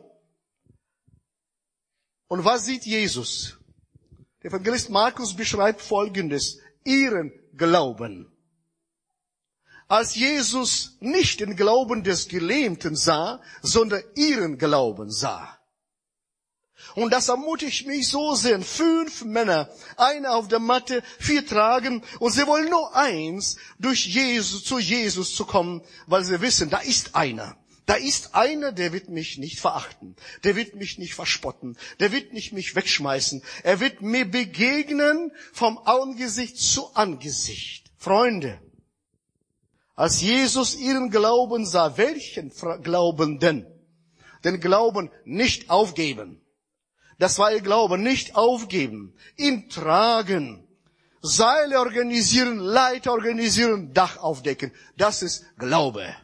Und 2.27 2.43
was 2.43 2.65
sieht 2.65 2.85
Jesus? 2.85 3.57
Der 4.43 4.51
Evangelist 4.51 4.89
Markus 4.89 5.33
beschreibt 5.33 5.81
Folgendes. 5.81 6.59
Ihren 6.83 7.31
Glauben. 7.55 8.36
Als 9.87 10.15
Jesus 10.15 10.97
nicht 10.99 11.39
den 11.39 11.55
Glauben 11.55 12.03
des 12.03 12.27
Gelähmten 12.27 12.95
sah, 12.95 13.41
sondern 13.61 14.03
ihren 14.15 14.57
Glauben 14.57 15.09
sah. 15.11 15.57
Und 16.95 17.11
das 17.11 17.29
ermutigt 17.29 17.87
mich 17.87 18.07
so 18.07 18.35
sehr. 18.35 18.61
Fünf 18.61 19.23
Männer, 19.23 19.69
einer 19.97 20.35
auf 20.35 20.47
der 20.47 20.59
Matte, 20.59 21.03
vier 21.19 21.45
tragen 21.45 22.03
und 22.19 22.31
sie 22.31 22.47
wollen 22.47 22.69
nur 22.69 22.95
eins, 22.95 23.57
durch 23.79 24.05
Jesus, 24.05 24.63
zu 24.63 24.77
Jesus 24.79 25.35
zu 25.35 25.45
kommen, 25.45 25.81
weil 26.05 26.23
sie 26.23 26.41
wissen, 26.41 26.69
da 26.69 26.79
ist 26.79 27.15
einer. 27.15 27.57
Da 27.85 27.93
ist 27.93 28.35
einer, 28.35 28.73
der 28.73 28.91
wird 28.91 29.07
mich 29.07 29.37
nicht 29.37 29.61
verachten, 29.61 30.17
der 30.43 30.57
wird 30.57 30.75
mich 30.75 30.97
nicht 30.97 31.13
verspotten, 31.13 31.77
der 32.01 32.11
wird 32.11 32.33
nicht 32.33 32.51
mich 32.51 32.75
wegschmeißen. 32.75 33.41
Er 33.63 33.79
wird 33.79 34.01
mir 34.01 34.25
begegnen 34.25 35.31
vom 35.53 35.77
Angesicht 35.77 36.57
zu 36.57 36.93
Angesicht. 36.95 37.85
Freunde, 37.97 38.59
als 39.97 40.21
Jesus 40.21 40.75
ihren 40.75 41.09
Glauben 41.09 41.65
sah, 41.65 41.97
welchen 41.97 42.53
Glauben 42.83 43.39
denn? 43.39 43.65
Den 44.45 44.61
Glauben 44.61 45.09
nicht 45.25 45.71
aufgeben. 45.71 46.39
Das 47.17 47.39
war 47.39 47.51
ihr 47.51 47.61
Glaube, 47.61 47.97
nicht 47.97 48.35
aufgeben. 48.35 49.15
Ihn 49.37 49.69
tragen. 49.69 50.67
Seile 51.21 51.79
organisieren, 51.79 52.59
Leiter 52.59 53.11
organisieren, 53.11 53.91
Dach 53.91 54.17
aufdecken. 54.17 54.71
Das 54.97 55.23
ist 55.23 55.43
Glaube. 55.57 56.15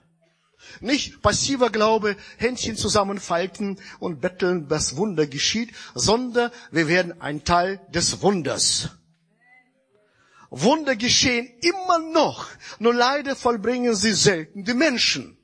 Nicht 0.80 1.24
passiver 1.24 1.72
Glaube, 1.72 2.16
Händchen 2.38 2.78
zusammenfalten 2.78 3.80
und 4.00 4.22
betteln, 4.22 4.68
dass 4.68 4.98
Wunder 4.98 5.26
geschieht, 5.26 5.74
sondern 5.96 6.52
wir 6.72 6.88
werden 6.88 7.20
ein 7.22 7.44
Teil 7.44 7.82
des 7.90 8.22
Wunders. 8.22 8.92
Wunder 10.56 10.96
geschehen 10.96 11.52
immer 11.62 11.98
noch, 11.98 12.48
nur 12.78 12.94
leider 12.94 13.36
vollbringen 13.36 13.96
sie 13.96 14.14
selten 14.14 14.64
die 14.64 14.76
Menschen. 14.76 15.36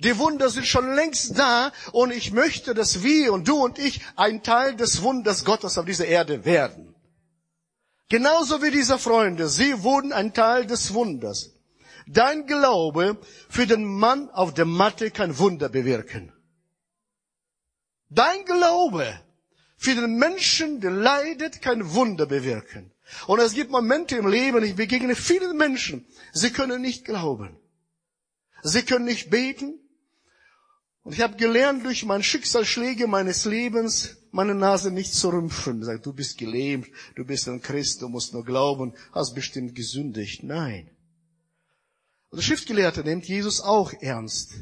Die 0.00 0.18
Wunder 0.18 0.50
sind 0.50 0.66
schon 0.66 0.94
längst 0.94 1.38
da 1.38 1.72
und 1.92 2.10
ich 2.12 2.30
möchte, 2.32 2.74
dass 2.74 3.02
wir 3.02 3.32
und 3.32 3.48
du 3.48 3.56
und 3.56 3.78
ich 3.78 4.02
ein 4.16 4.42
Teil 4.42 4.76
des 4.76 5.00
Wunders 5.00 5.46
Gottes 5.46 5.78
auf 5.78 5.86
dieser 5.86 6.04
Erde 6.04 6.44
werden. 6.44 6.94
Genauso 8.10 8.62
wie 8.62 8.70
diese 8.70 8.98
Freunde, 8.98 9.48
sie 9.48 9.82
wurden 9.82 10.12
ein 10.12 10.34
Teil 10.34 10.66
des 10.66 10.92
Wunders. 10.92 11.54
Dein 12.06 12.46
Glaube 12.46 13.16
für 13.48 13.66
den 13.66 13.86
Mann 13.86 14.28
auf 14.28 14.52
der 14.52 14.66
Matte 14.66 15.10
kann 15.10 15.38
Wunder 15.38 15.70
bewirken. 15.70 16.34
Dein 18.10 18.44
Glaube 18.44 19.18
für 19.78 19.94
den 19.94 20.18
Menschen, 20.18 20.82
der 20.82 20.90
leidet, 20.90 21.62
kann 21.62 21.94
Wunder 21.94 22.26
bewirken. 22.26 22.93
Und 23.26 23.38
es 23.40 23.52
gibt 23.52 23.70
Momente 23.70 24.16
im 24.16 24.26
Leben, 24.26 24.62
ich 24.64 24.76
begegne 24.76 25.14
vielen 25.14 25.56
Menschen, 25.56 26.06
sie 26.32 26.50
können 26.50 26.82
nicht 26.82 27.04
glauben. 27.04 27.56
Sie 28.62 28.82
können 28.82 29.04
nicht 29.04 29.30
beten. 29.30 29.78
Und 31.02 31.12
ich 31.12 31.20
habe 31.20 31.36
gelernt, 31.36 31.84
durch 31.84 32.04
meine 32.06 32.24
Schicksalsschläge 32.24 33.06
meines 33.06 33.44
Lebens, 33.44 34.16
meine 34.30 34.54
Nase 34.54 34.90
nicht 34.90 35.12
zu 35.12 35.28
rümpfen. 35.28 35.84
Sagt, 35.84 36.06
du 36.06 36.14
bist 36.14 36.38
gelähmt, 36.38 36.88
du 37.14 37.26
bist 37.26 37.46
ein 37.46 37.60
Christ, 37.60 38.00
du 38.00 38.08
musst 38.08 38.32
nur 38.32 38.44
glauben, 38.44 38.94
hast 39.12 39.34
bestimmt 39.34 39.74
gesündigt. 39.74 40.42
Nein. 40.42 40.90
Und 42.30 42.38
der 42.38 42.42
Schriftgelehrte 42.42 43.04
nimmt 43.04 43.26
Jesus 43.26 43.60
auch 43.60 43.92
ernst. 44.00 44.54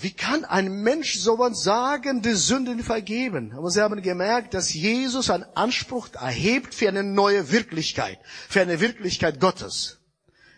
Wie 0.00 0.10
kann 0.10 0.44
ein 0.44 0.82
Mensch 0.82 1.20
sowas 1.20 1.62
sagen, 1.62 2.20
die 2.20 2.32
Sünden 2.32 2.82
vergeben? 2.82 3.52
Aber 3.56 3.70
sie 3.70 3.80
haben 3.80 4.02
gemerkt, 4.02 4.54
dass 4.54 4.74
Jesus 4.74 5.30
einen 5.30 5.46
Anspruch 5.54 6.08
erhebt 6.14 6.74
für 6.74 6.88
eine 6.88 7.04
neue 7.04 7.52
Wirklichkeit, 7.52 8.18
für 8.48 8.60
eine 8.60 8.80
Wirklichkeit 8.80 9.38
Gottes. 9.38 9.98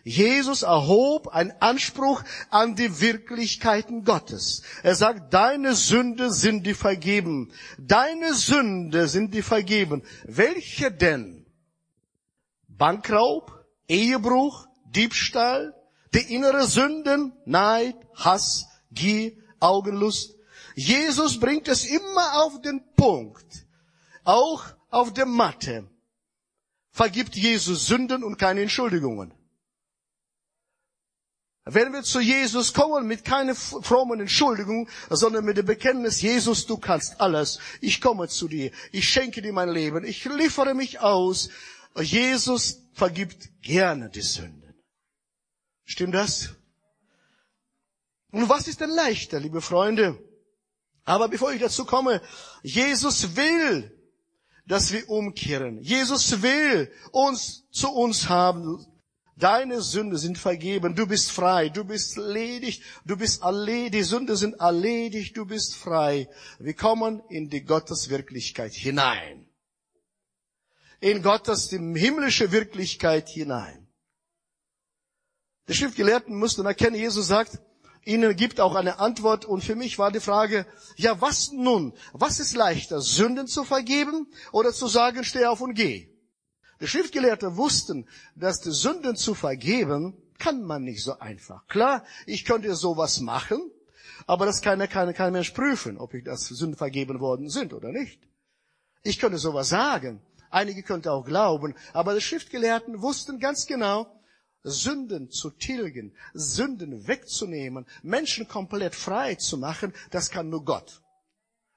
Jesus 0.03 0.63
erhob 0.63 1.27
einen 1.27 1.53
Anspruch 1.59 2.23
an 2.49 2.75
die 2.75 2.99
Wirklichkeiten 2.99 4.05
Gottes. 4.05 4.63
Er 4.81 4.95
sagt, 4.95 5.31
deine 5.31 5.75
Sünde 5.75 6.33
sind 6.33 6.65
die 6.65 6.73
vergeben. 6.73 7.51
Deine 7.77 8.33
Sünde 8.33 9.07
sind 9.07 9.35
die 9.35 9.43
vergeben. 9.43 10.01
Welche 10.23 10.91
denn? 10.91 11.45
Bankraub, 12.67 13.65
Ehebruch, 13.87 14.65
Diebstahl, 14.85 15.75
die 16.15 16.33
innere 16.33 16.65
Sünden, 16.65 17.33
Neid, 17.45 17.95
Hass, 18.15 18.65
Gier, 18.91 19.33
Augenlust. 19.59 20.35
Jesus 20.75 21.39
bringt 21.39 21.67
es 21.67 21.85
immer 21.85 22.43
auf 22.43 22.61
den 22.61 22.83
Punkt. 22.95 23.65
Auch 24.23 24.63
auf 24.89 25.13
der 25.13 25.25
Matte 25.25 25.89
vergibt 26.91 27.35
Jesus 27.35 27.87
Sünden 27.87 28.23
und 28.23 28.37
keine 28.37 28.61
Entschuldigungen. 28.61 29.33
Wenn 31.63 31.93
wir 31.93 32.01
zu 32.01 32.19
Jesus 32.19 32.73
kommen 32.73 33.07
mit 33.07 33.23
keine 33.23 33.53
frommen 33.53 34.19
Entschuldigung, 34.19 34.89
sondern 35.09 35.45
mit 35.45 35.57
dem 35.57 35.65
Bekenntnis, 35.67 36.21
Jesus, 36.21 36.65
du 36.65 36.77
kannst 36.77 37.21
alles. 37.21 37.59
Ich 37.81 38.01
komme 38.01 38.27
zu 38.27 38.47
dir. 38.47 38.71
Ich 38.91 39.07
schenke 39.07 39.41
dir 39.43 39.53
mein 39.53 39.69
Leben. 39.69 40.03
Ich 40.03 40.25
liefere 40.25 40.73
mich 40.73 40.99
aus. 41.01 41.49
Jesus 41.99 42.81
vergibt 42.93 43.61
gerne 43.61 44.09
die 44.09 44.21
Sünden. 44.21 44.73
Stimmt 45.85 46.15
das? 46.15 46.55
Und 48.31 48.47
was 48.49 48.67
ist 48.67 48.79
denn 48.79 48.89
leichter, 48.89 49.39
liebe 49.39 49.61
Freunde? 49.61 50.17
Aber 51.03 51.27
bevor 51.27 51.51
ich 51.51 51.59
dazu 51.59 51.85
komme, 51.85 52.21
Jesus 52.63 53.35
will, 53.35 53.91
dass 54.65 54.93
wir 54.93 55.09
umkehren. 55.09 55.81
Jesus 55.81 56.41
will 56.41 56.91
uns 57.11 57.65
zu 57.71 57.89
uns 57.89 58.29
haben. 58.29 58.85
Deine 59.35 59.81
Sünde 59.81 60.17
sind 60.17 60.37
vergeben. 60.37 60.95
Du 60.95 61.07
bist 61.07 61.31
frei. 61.31 61.69
Du 61.69 61.83
bist 61.83 62.15
ledig. 62.15 62.83
Du 63.05 63.17
bist 63.17 63.41
erledigt. 63.41 63.95
Die 63.95 64.03
Sünde 64.03 64.37
sind 64.37 64.53
erledigt. 64.59 65.35
Du 65.35 65.45
bist 65.45 65.75
frei. 65.75 66.29
Wir 66.59 66.75
kommen 66.75 67.21
in 67.29 67.49
die 67.49 67.63
Gotteswirklichkeit 67.63 68.73
hinein. 68.73 69.47
In 70.99 71.23
Gottes, 71.23 71.69
himmlische 71.71 72.51
Wirklichkeit 72.51 73.27
hinein. 73.27 73.87
Die 75.67 75.73
Schriftgelehrten 75.73 76.37
mussten 76.37 76.65
erkennen, 76.65 76.95
Jesus 76.95 77.27
sagt, 77.27 77.59
ihnen 78.05 78.35
gibt 78.35 78.59
auch 78.59 78.75
eine 78.75 78.99
Antwort. 78.99 79.45
Und 79.45 79.63
für 79.63 79.75
mich 79.75 79.99
war 79.99 80.11
die 80.11 80.19
Frage, 80.19 80.65
ja, 80.95 81.19
was 81.21 81.51
nun? 81.51 81.93
Was 82.13 82.39
ist 82.39 82.55
leichter, 82.55 83.01
Sünden 83.01 83.47
zu 83.47 83.63
vergeben 83.63 84.27
oder 84.51 84.73
zu 84.73 84.87
sagen, 84.87 85.23
steh 85.23 85.45
auf 85.45 85.61
und 85.61 85.73
geh? 85.73 86.07
Die 86.79 86.87
Schriftgelehrten 86.87 87.57
wussten, 87.57 88.07
dass 88.35 88.59
die 88.59 88.71
Sünden 88.71 89.15
zu 89.15 89.35
vergeben, 89.35 90.17
kann 90.39 90.63
man 90.63 90.83
nicht 90.83 91.03
so 91.03 91.19
einfach. 91.19 91.67
Klar, 91.67 92.03
ich 92.25 92.45
könnte 92.45 92.73
sowas 92.73 93.19
machen, 93.19 93.61
aber 94.25 94.47
das 94.47 94.61
kann, 94.61 94.79
kann 94.89 95.13
kein 95.13 95.33
Mensch 95.33 95.51
prüfen, 95.51 95.97
ob 95.99 96.15
ich 96.15 96.23
das 96.23 96.45
Sünden 96.47 96.75
vergeben 96.75 97.19
worden 97.19 97.49
sind 97.49 97.73
oder 97.73 97.91
nicht. 97.91 98.19
Ich 99.03 99.19
könnte 99.19 99.37
sowas 99.37 99.69
sagen. 99.69 100.21
Einige 100.49 100.83
könnten 100.83 101.09
auch 101.09 101.23
glauben, 101.23 101.75
aber 101.93 102.13
die 102.13 102.21
Schriftgelehrten 102.21 103.01
wussten 103.01 103.39
ganz 103.39 103.67
genau, 103.67 104.11
Sünden 104.63 105.31
zu 105.31 105.49
tilgen, 105.49 106.15
Sünden 106.33 107.07
wegzunehmen, 107.07 107.85
Menschen 108.03 108.47
komplett 108.47 108.95
frei 108.95 109.35
zu 109.35 109.57
machen, 109.57 109.93
das 110.11 110.29
kann 110.29 110.49
nur 110.49 110.63
Gott. 110.65 111.01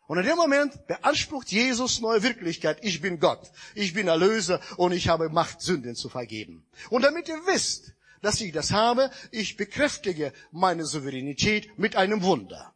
Und 0.06 0.18
in 0.18 0.26
dem 0.26 0.36
Moment 0.36 0.86
beansprucht 0.86 1.50
Jesus 1.50 2.00
neue 2.00 2.22
Wirklichkeit. 2.22 2.78
Ich 2.82 3.00
bin 3.00 3.20
Gott. 3.20 3.50
Ich 3.74 3.94
bin 3.94 4.06
Erlöser 4.06 4.60
und 4.76 4.92
ich 4.92 5.08
habe 5.08 5.30
Macht, 5.30 5.62
Sünden 5.62 5.94
zu 5.94 6.10
vergeben. 6.10 6.66
Und 6.90 7.02
damit 7.02 7.28
ihr 7.28 7.46
wisst, 7.46 7.94
dass 8.20 8.40
ich 8.40 8.52
das 8.52 8.70
habe, 8.70 9.10
ich 9.30 9.56
bekräftige 9.56 10.32
meine 10.50 10.84
Souveränität 10.84 11.78
mit 11.78 11.96
einem 11.96 12.22
Wunder. 12.22 12.74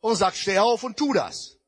Und 0.00 0.16
sagt, 0.16 0.36
steh 0.36 0.58
auf 0.58 0.82
und 0.82 0.96
tu 0.96 1.12
das. 1.12 1.58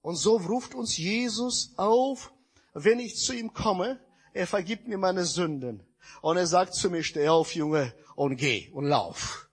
Und 0.00 0.16
so 0.16 0.36
ruft 0.36 0.74
uns 0.74 0.96
Jesus 0.96 1.72
auf, 1.76 2.32
wenn 2.72 2.98
ich 2.98 3.16
zu 3.16 3.34
ihm 3.34 3.52
komme, 3.52 4.00
er 4.32 4.46
vergibt 4.46 4.88
mir 4.88 4.98
meine 4.98 5.24
Sünden. 5.24 5.82
Und 6.20 6.36
er 6.36 6.46
sagt 6.46 6.74
zu 6.74 6.90
mir, 6.90 7.02
steh 7.02 7.28
auf, 7.28 7.54
Junge, 7.54 7.94
und 8.16 8.36
geh 8.36 8.70
und 8.72 8.86
lauf. 8.86 9.48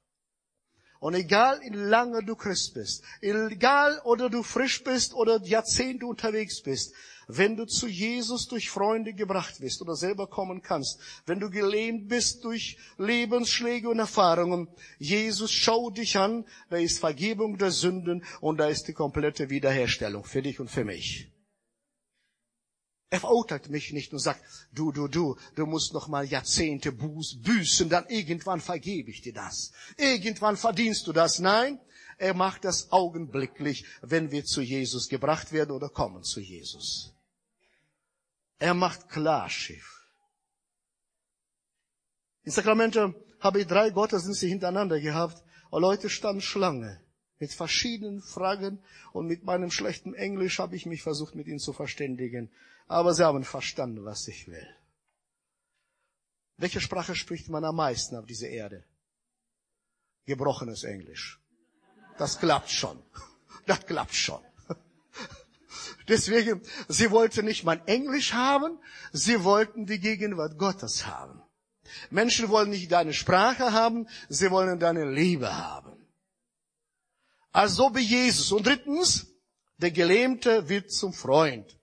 Und 1.00 1.14
egal, 1.14 1.62
wie 1.62 1.70
lange 1.70 2.24
du 2.24 2.36
Christ 2.36 2.74
bist, 2.74 3.04
egal, 3.22 4.02
oder 4.04 4.30
du 4.30 4.44
frisch 4.44 4.84
bist 4.84 5.14
oder 5.14 5.42
Jahrzehnte 5.44 6.06
unterwegs 6.06 6.62
bist, 6.62 6.94
wenn 7.32 7.56
du 7.56 7.66
zu 7.66 7.88
Jesus 7.88 8.48
durch 8.48 8.70
Freunde 8.70 9.14
gebracht 9.14 9.62
wirst 9.62 9.82
oder 9.82 9.96
selber 9.96 10.28
kommen 10.28 10.62
kannst, 10.62 11.00
wenn 11.26 11.40
du 11.40 11.50
gelähmt 11.50 12.10
bist 12.10 12.44
durch 12.44 12.78
Lebensschläge 12.98 13.88
und 13.88 14.00
Erfahrungen, 14.00 14.68
Jesus 14.98 15.52
schau 15.52 15.90
dich 15.90 16.18
an, 16.18 16.44
da 16.70 16.78
ist 16.78 17.00
Vergebung 17.00 17.58
der 17.58 17.72
Sünden 17.72 18.26
und 18.42 18.58
da 18.58 18.68
ist 18.68 18.88
die 18.88 18.94
komplette 18.94 19.50
Wiederherstellung 19.50 20.26
für 20.26 20.42
dich 20.42 20.60
und 20.60 20.70
für 20.70 20.84
mich. 20.84 21.32
Er 23.12 23.20
verurteilt 23.20 23.70
mich 23.70 23.92
nicht 23.92 24.14
und 24.14 24.20
sagt, 24.20 24.42
du, 24.72 24.92
du, 24.92 25.08
du, 25.08 25.36
du 25.56 25.66
musst 25.66 25.94
noch 25.94 26.08
mal 26.08 26.26
Jahrzehnte 26.26 26.92
büßen, 26.92 27.90
dann 27.90 28.08
irgendwann 28.08 28.62
vergebe 28.62 29.10
ich 29.10 29.22
dir 29.22 29.34
das. 29.34 29.72
Irgendwann 29.98 30.58
verdienst 30.58 31.08
du 31.08 31.14
das. 31.14 31.40
Nein, 31.40 31.80
er 32.20 32.36
macht 32.36 32.66
das 32.66 32.92
augenblicklich, 32.92 33.86
wenn 34.02 34.30
wir 34.30 34.46
zu 34.46 34.62
Jesus 34.62 35.10
gebracht 35.10 35.52
werden 35.52 35.72
oder 35.72 35.90
kommen 35.90 36.24
zu 36.24 36.40
Jesus. 36.40 37.14
Er 38.60 38.76
macht 38.76 39.10
Klarschiff. 39.10 40.06
In 42.44 42.52
Sakramente 42.52 43.16
habe 43.40 43.62
ich 43.62 43.68
drei 43.68 43.90
Gottesdienste 43.90 44.48
hintereinander 44.48 45.00
gehabt 45.00 45.42
und 45.72 45.82
Leute 45.82 46.10
standen 46.10 46.42
Schlange 46.42 47.02
mit 47.40 47.54
verschiedenen 47.54 48.22
Fragen 48.22 48.80
und 49.14 49.28
mit 49.28 49.46
meinem 49.46 49.72
schlechten 49.72 50.14
Englisch 50.14 50.60
habe 50.60 50.76
ich 50.76 50.86
mich 50.86 51.02
versucht, 51.02 51.36
mit 51.36 51.48
ihnen 51.48 51.60
zu 51.60 51.74
verständigen. 51.74 52.52
Aber 52.90 53.14
sie 53.14 53.24
haben 53.24 53.44
verstanden, 53.44 54.04
was 54.04 54.28
ich 54.28 54.48
will. 54.48 54.68
Welche 56.58 56.82
Sprache 56.82 57.16
spricht 57.16 57.48
man 57.48 57.64
am 57.64 57.76
meisten 57.76 58.16
auf 58.18 58.26
dieser 58.26 58.50
Erde? 58.50 58.84
Gebrochenes 60.26 60.84
Englisch. 60.84 61.40
Das 62.18 62.40
klappt 62.40 62.70
schon. 62.70 63.02
Das 63.66 63.86
klappt 63.86 64.16
schon. 64.16 64.42
Deswegen, 66.08 66.64
sie 66.88 67.12
wollten 67.12 67.46
nicht 67.46 67.66
mein 67.66 67.86
Englisch 67.86 68.34
haben, 68.34 68.80
sie 69.14 69.44
wollten 69.44 69.86
die 69.86 70.00
Gegenwart 70.00 70.58
Gottes 70.58 71.06
haben. 71.06 71.44
Menschen 72.10 72.50
wollen 72.50 72.72
nicht 72.72 72.92
deine 72.92 73.14
Sprache 73.14 73.72
haben, 73.74 74.08
sie 74.28 74.50
wollen 74.50 74.80
deine 74.80 75.12
Liebe 75.12 75.56
haben. 75.56 76.08
Also 77.52 77.94
wie 77.94 78.02
Jesus. 78.02 78.52
Und 78.52 78.66
drittens, 78.66 79.28
der 79.78 79.92
Gelähmte 79.92 80.68
wird 80.68 80.92
zum 80.92 81.14
Freund. 81.14 81.79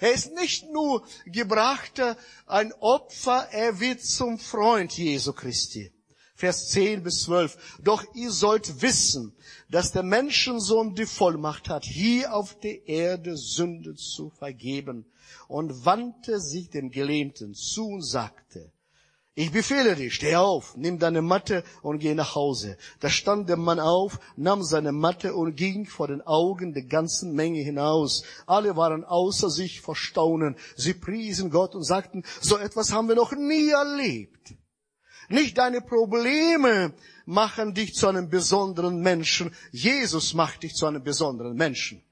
Er 0.00 0.12
ist 0.12 0.34
nicht 0.34 0.70
nur 0.70 1.06
gebracht 1.26 2.00
ein 2.46 2.72
Opfer, 2.74 3.48
er 3.50 3.80
wird 3.80 4.02
zum 4.02 4.38
Freund 4.38 4.96
Jesu 4.96 5.32
Christi. 5.32 5.92
Vers 6.34 6.68
10 6.68 7.02
bis 7.02 7.24
12. 7.24 7.80
Doch 7.82 8.04
ihr 8.14 8.30
sollt 8.30 8.80
wissen, 8.80 9.34
dass 9.68 9.90
der 9.90 10.04
Menschensohn 10.04 10.94
die 10.94 11.04
Vollmacht 11.04 11.68
hat, 11.68 11.84
hier 11.84 12.32
auf 12.32 12.60
der 12.60 12.86
Erde 12.86 13.36
Sünde 13.36 13.96
zu 13.96 14.30
vergeben. 14.30 15.04
Und 15.48 15.84
wandte 15.84 16.40
sich 16.40 16.70
dem 16.70 16.90
Gelähmten 16.90 17.54
zu 17.54 17.88
und 17.88 18.02
sagte, 18.02 18.72
ich 19.40 19.52
befehle 19.52 19.94
dir, 19.94 20.10
steh 20.10 20.34
auf, 20.34 20.76
nimm 20.76 20.98
deine 20.98 21.22
Matte 21.22 21.62
und 21.82 22.00
geh 22.00 22.12
nach 22.12 22.34
Hause. 22.34 22.76
Da 22.98 23.08
stand 23.08 23.48
der 23.48 23.56
Mann 23.56 23.78
auf, 23.78 24.18
nahm 24.36 24.64
seine 24.64 24.90
Matte 24.90 25.32
und 25.32 25.54
ging 25.54 25.86
vor 25.86 26.08
den 26.08 26.22
Augen 26.22 26.74
der 26.74 26.82
ganzen 26.82 27.34
Menge 27.34 27.60
hinaus. 27.60 28.24
Alle 28.48 28.76
waren 28.76 29.04
außer 29.04 29.48
sich 29.48 29.80
vor 29.80 29.94
Staunen. 29.94 30.56
Sie 30.74 30.92
priesen 30.92 31.50
Gott 31.50 31.76
und 31.76 31.84
sagten, 31.84 32.24
so 32.40 32.58
etwas 32.58 32.90
haben 32.90 33.06
wir 33.06 33.14
noch 33.14 33.30
nie 33.30 33.68
erlebt. 33.68 34.54
Nicht 35.28 35.56
deine 35.56 35.82
Probleme 35.82 36.92
machen 37.24 37.74
dich 37.74 37.94
zu 37.94 38.08
einem 38.08 38.28
besonderen 38.28 38.98
Menschen. 39.02 39.54
Jesus 39.70 40.34
macht 40.34 40.64
dich 40.64 40.74
zu 40.74 40.84
einem 40.86 41.04
besonderen 41.04 41.54
Menschen. 41.54 42.02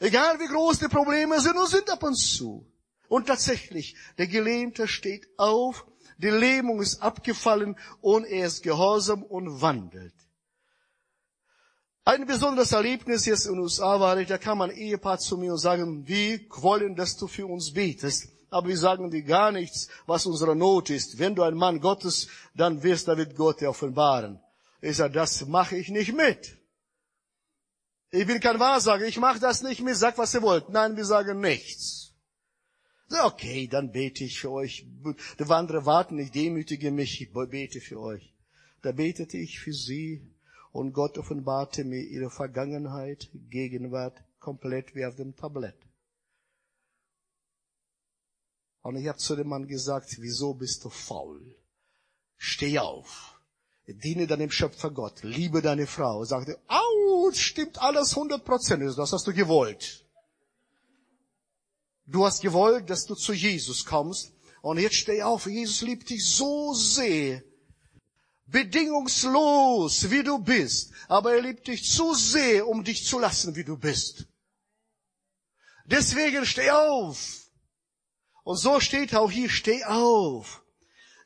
Egal 0.00 0.40
wie 0.40 0.48
groß 0.48 0.80
die 0.80 0.88
Probleme 0.88 1.40
sind 1.40 1.56
und 1.56 1.68
sind 1.68 1.88
ab 1.88 2.02
und 2.02 2.16
zu. 2.16 2.66
Und 3.08 3.26
tatsächlich, 3.26 3.96
der 4.18 4.26
Gelähmte 4.26 4.86
steht 4.86 5.26
auf, 5.38 5.86
die 6.18 6.28
Lähmung 6.28 6.82
ist 6.82 7.00
abgefallen 7.00 7.76
und 8.00 8.24
er 8.24 8.46
ist 8.46 8.62
gehorsam 8.62 9.22
und 9.22 9.60
wandelt. 9.62 10.14
Ein 12.04 12.26
besonderes 12.26 12.72
Erlebnis 12.72 13.26
jetzt 13.26 13.46
in 13.46 13.58
USA 13.58 14.00
war, 14.00 14.16
da 14.24 14.38
kam 14.38 14.62
ein 14.62 14.70
Ehepaar 14.70 15.18
zu 15.18 15.36
mir 15.36 15.52
und 15.52 15.58
sagen, 15.58 16.08
wir 16.08 16.40
wollen, 16.56 16.96
dass 16.96 17.16
du 17.16 17.26
für 17.28 17.46
uns 17.46 17.72
betest. 17.72 18.28
Aber 18.50 18.68
wir 18.68 18.78
sagen 18.78 19.10
dir 19.10 19.22
gar 19.22 19.52
nichts, 19.52 19.88
was 20.06 20.24
unsere 20.24 20.56
Not 20.56 20.88
ist. 20.88 21.18
Wenn 21.18 21.34
du 21.34 21.42
ein 21.42 21.54
Mann 21.54 21.80
Gottes, 21.80 22.28
dann 22.54 22.82
wirst, 22.82 23.08
da 23.08 23.16
wird 23.18 23.36
Gott 23.36 23.60
dir 23.60 23.68
offenbaren. 23.68 24.40
Ich 24.80 24.96
sage, 24.96 25.12
das 25.12 25.46
mache 25.46 25.76
ich 25.76 25.90
nicht 25.90 26.14
mit. 26.14 26.56
Ich 28.10 28.26
bin 28.26 28.40
kein 28.40 28.58
Wahrsager, 28.58 29.04
ich 29.04 29.18
mache 29.18 29.38
das 29.38 29.62
nicht 29.62 29.82
mit, 29.82 29.96
sag 29.96 30.16
was 30.16 30.32
ihr 30.32 30.40
wollt. 30.40 30.70
Nein, 30.70 30.96
wir 30.96 31.04
sagen 31.04 31.40
nichts. 31.40 32.07
Okay, 33.10 33.68
dann 33.68 33.90
bete 33.90 34.24
ich 34.24 34.38
für 34.38 34.50
euch. 34.50 34.86
Die 35.38 35.44
andere 35.44 35.86
warten, 35.86 36.18
ich 36.18 36.30
demütige 36.30 36.90
mich, 36.90 37.20
ich 37.20 37.32
bete 37.32 37.80
für 37.80 38.00
euch. 38.00 38.34
Da 38.82 38.92
betete 38.92 39.38
ich 39.38 39.58
für 39.58 39.72
sie 39.72 40.22
und 40.72 40.92
Gott 40.92 41.16
offenbarte 41.16 41.84
mir 41.84 42.02
ihre 42.02 42.30
Vergangenheit, 42.30 43.30
Gegenwart, 43.50 44.22
komplett 44.38 44.94
wie 44.94 45.06
auf 45.06 45.16
dem 45.16 45.34
Tablett. 45.34 45.78
Und 48.82 48.96
ich 48.96 49.08
habe 49.08 49.18
zu 49.18 49.36
dem 49.36 49.48
Mann 49.48 49.66
gesagt, 49.66 50.16
wieso 50.20 50.54
bist 50.54 50.84
du 50.84 50.90
faul? 50.90 51.56
Steh 52.36 52.78
auf. 52.78 53.40
Diene 53.86 54.26
deinem 54.26 54.50
Schöpfer 54.50 54.90
Gott. 54.90 55.22
Liebe 55.22 55.62
deine 55.62 55.86
Frau. 55.86 56.24
Sagte, 56.24 56.58
au, 56.68 57.30
stimmt 57.32 57.80
alles 57.80 58.14
hundert 58.14 58.44
Prozent. 58.44 58.82
Das 58.96 59.12
hast 59.12 59.26
du 59.26 59.32
gewollt. 59.32 60.07
Du 62.08 62.24
hast 62.24 62.40
gewollt, 62.40 62.90
dass 62.90 63.06
du 63.06 63.14
zu 63.14 63.32
Jesus 63.32 63.84
kommst. 63.84 64.32
Und 64.62 64.78
jetzt 64.78 64.96
steh 64.96 65.22
auf, 65.22 65.46
Jesus 65.46 65.82
liebt 65.82 66.10
dich 66.10 66.26
so 66.26 66.74
sehr, 66.74 67.42
bedingungslos, 68.48 70.10
wie 70.10 70.22
du 70.22 70.38
bist, 70.38 70.92
aber 71.06 71.34
er 71.34 71.42
liebt 71.42 71.66
dich 71.66 71.84
zu 71.84 72.14
sehr, 72.14 72.66
um 72.66 72.82
dich 72.82 73.04
zu 73.04 73.18
lassen, 73.18 73.54
wie 73.54 73.64
du 73.64 73.76
bist. 73.76 74.26
Deswegen 75.84 76.44
steh 76.44 76.70
auf. 76.70 77.50
Und 78.44 78.56
so 78.56 78.80
steht 78.80 79.14
auch 79.14 79.30
hier, 79.30 79.50
steh 79.50 79.84
auf. 79.84 80.64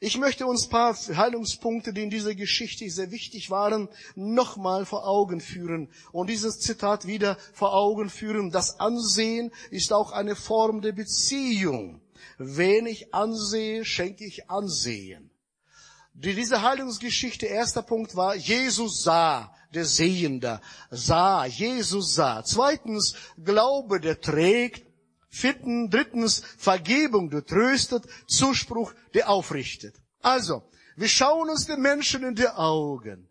Ich 0.04 0.18
möchte 0.18 0.48
uns 0.48 0.64
ein 0.64 0.70
paar 0.70 0.96
Heilungspunkte, 0.96 1.92
die 1.92 2.02
in 2.02 2.10
dieser 2.10 2.34
Geschichte 2.34 2.90
sehr 2.90 3.12
wichtig 3.12 3.50
waren, 3.50 3.88
nochmal 4.16 4.84
vor 4.84 5.06
Augen 5.06 5.40
führen 5.40 5.90
und 6.10 6.28
dieses 6.28 6.58
Zitat 6.58 7.06
wieder 7.06 7.38
vor 7.52 7.72
Augen 7.72 8.10
führen. 8.10 8.50
Das 8.50 8.80
Ansehen 8.80 9.52
ist 9.70 9.92
auch 9.92 10.10
eine 10.10 10.34
Form 10.34 10.80
der 10.80 10.90
Beziehung. 10.90 12.00
Wen 12.36 12.86
ich 12.86 13.14
ansehe, 13.14 13.84
schenke 13.84 14.24
ich 14.24 14.50
Ansehen. 14.50 15.30
Die, 16.14 16.34
diese 16.34 16.62
Heilungsgeschichte, 16.62 17.46
erster 17.46 17.82
Punkt 17.82 18.16
war, 18.16 18.34
Jesus 18.34 19.04
sah, 19.04 19.54
der 19.72 19.84
Sehende 19.84 20.60
sah, 20.90 21.46
Jesus 21.46 22.16
sah. 22.16 22.42
Zweitens, 22.42 23.14
Glaube, 23.38 24.00
der 24.00 24.20
trägt. 24.20 24.91
Vierten, 25.34 25.88
drittens, 25.88 26.42
Vergebung, 26.58 27.30
der 27.30 27.44
tröstet. 27.44 28.04
Zuspruch, 28.28 28.92
der 29.14 29.30
aufrichtet. 29.30 29.96
Also, 30.20 30.62
wir 30.94 31.08
schauen 31.08 31.48
uns 31.48 31.66
den 31.66 31.80
Menschen 31.80 32.22
in 32.22 32.34
die 32.34 32.48
Augen. 32.48 33.30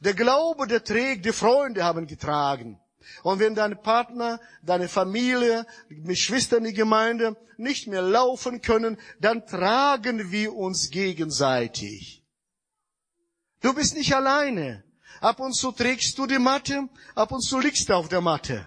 Der 0.00 0.14
Glaube, 0.14 0.66
der 0.66 0.82
trägt, 0.82 1.24
die 1.24 1.32
Freunde 1.32 1.84
haben 1.84 2.08
getragen. 2.08 2.80
Und 3.22 3.38
wenn 3.38 3.54
dein 3.54 3.80
Partner, 3.80 4.40
deine 4.62 4.88
Familie, 4.88 5.64
die 5.88 6.16
Schwestern 6.16 6.64
der 6.64 6.72
Gemeinde 6.72 7.36
nicht 7.56 7.86
mehr 7.86 8.02
laufen 8.02 8.60
können, 8.60 8.98
dann 9.20 9.46
tragen 9.46 10.32
wir 10.32 10.52
uns 10.52 10.90
gegenseitig. 10.90 12.24
Du 13.60 13.72
bist 13.72 13.94
nicht 13.94 14.14
alleine. 14.14 14.82
Ab 15.20 15.38
und 15.38 15.54
zu 15.54 15.70
trägst 15.70 16.18
du 16.18 16.26
die 16.26 16.40
Matte, 16.40 16.88
ab 17.14 17.30
und 17.30 17.40
zu 17.40 17.60
liegst 17.60 17.88
du 17.88 17.94
auf 17.94 18.08
der 18.08 18.20
Matte. 18.20 18.66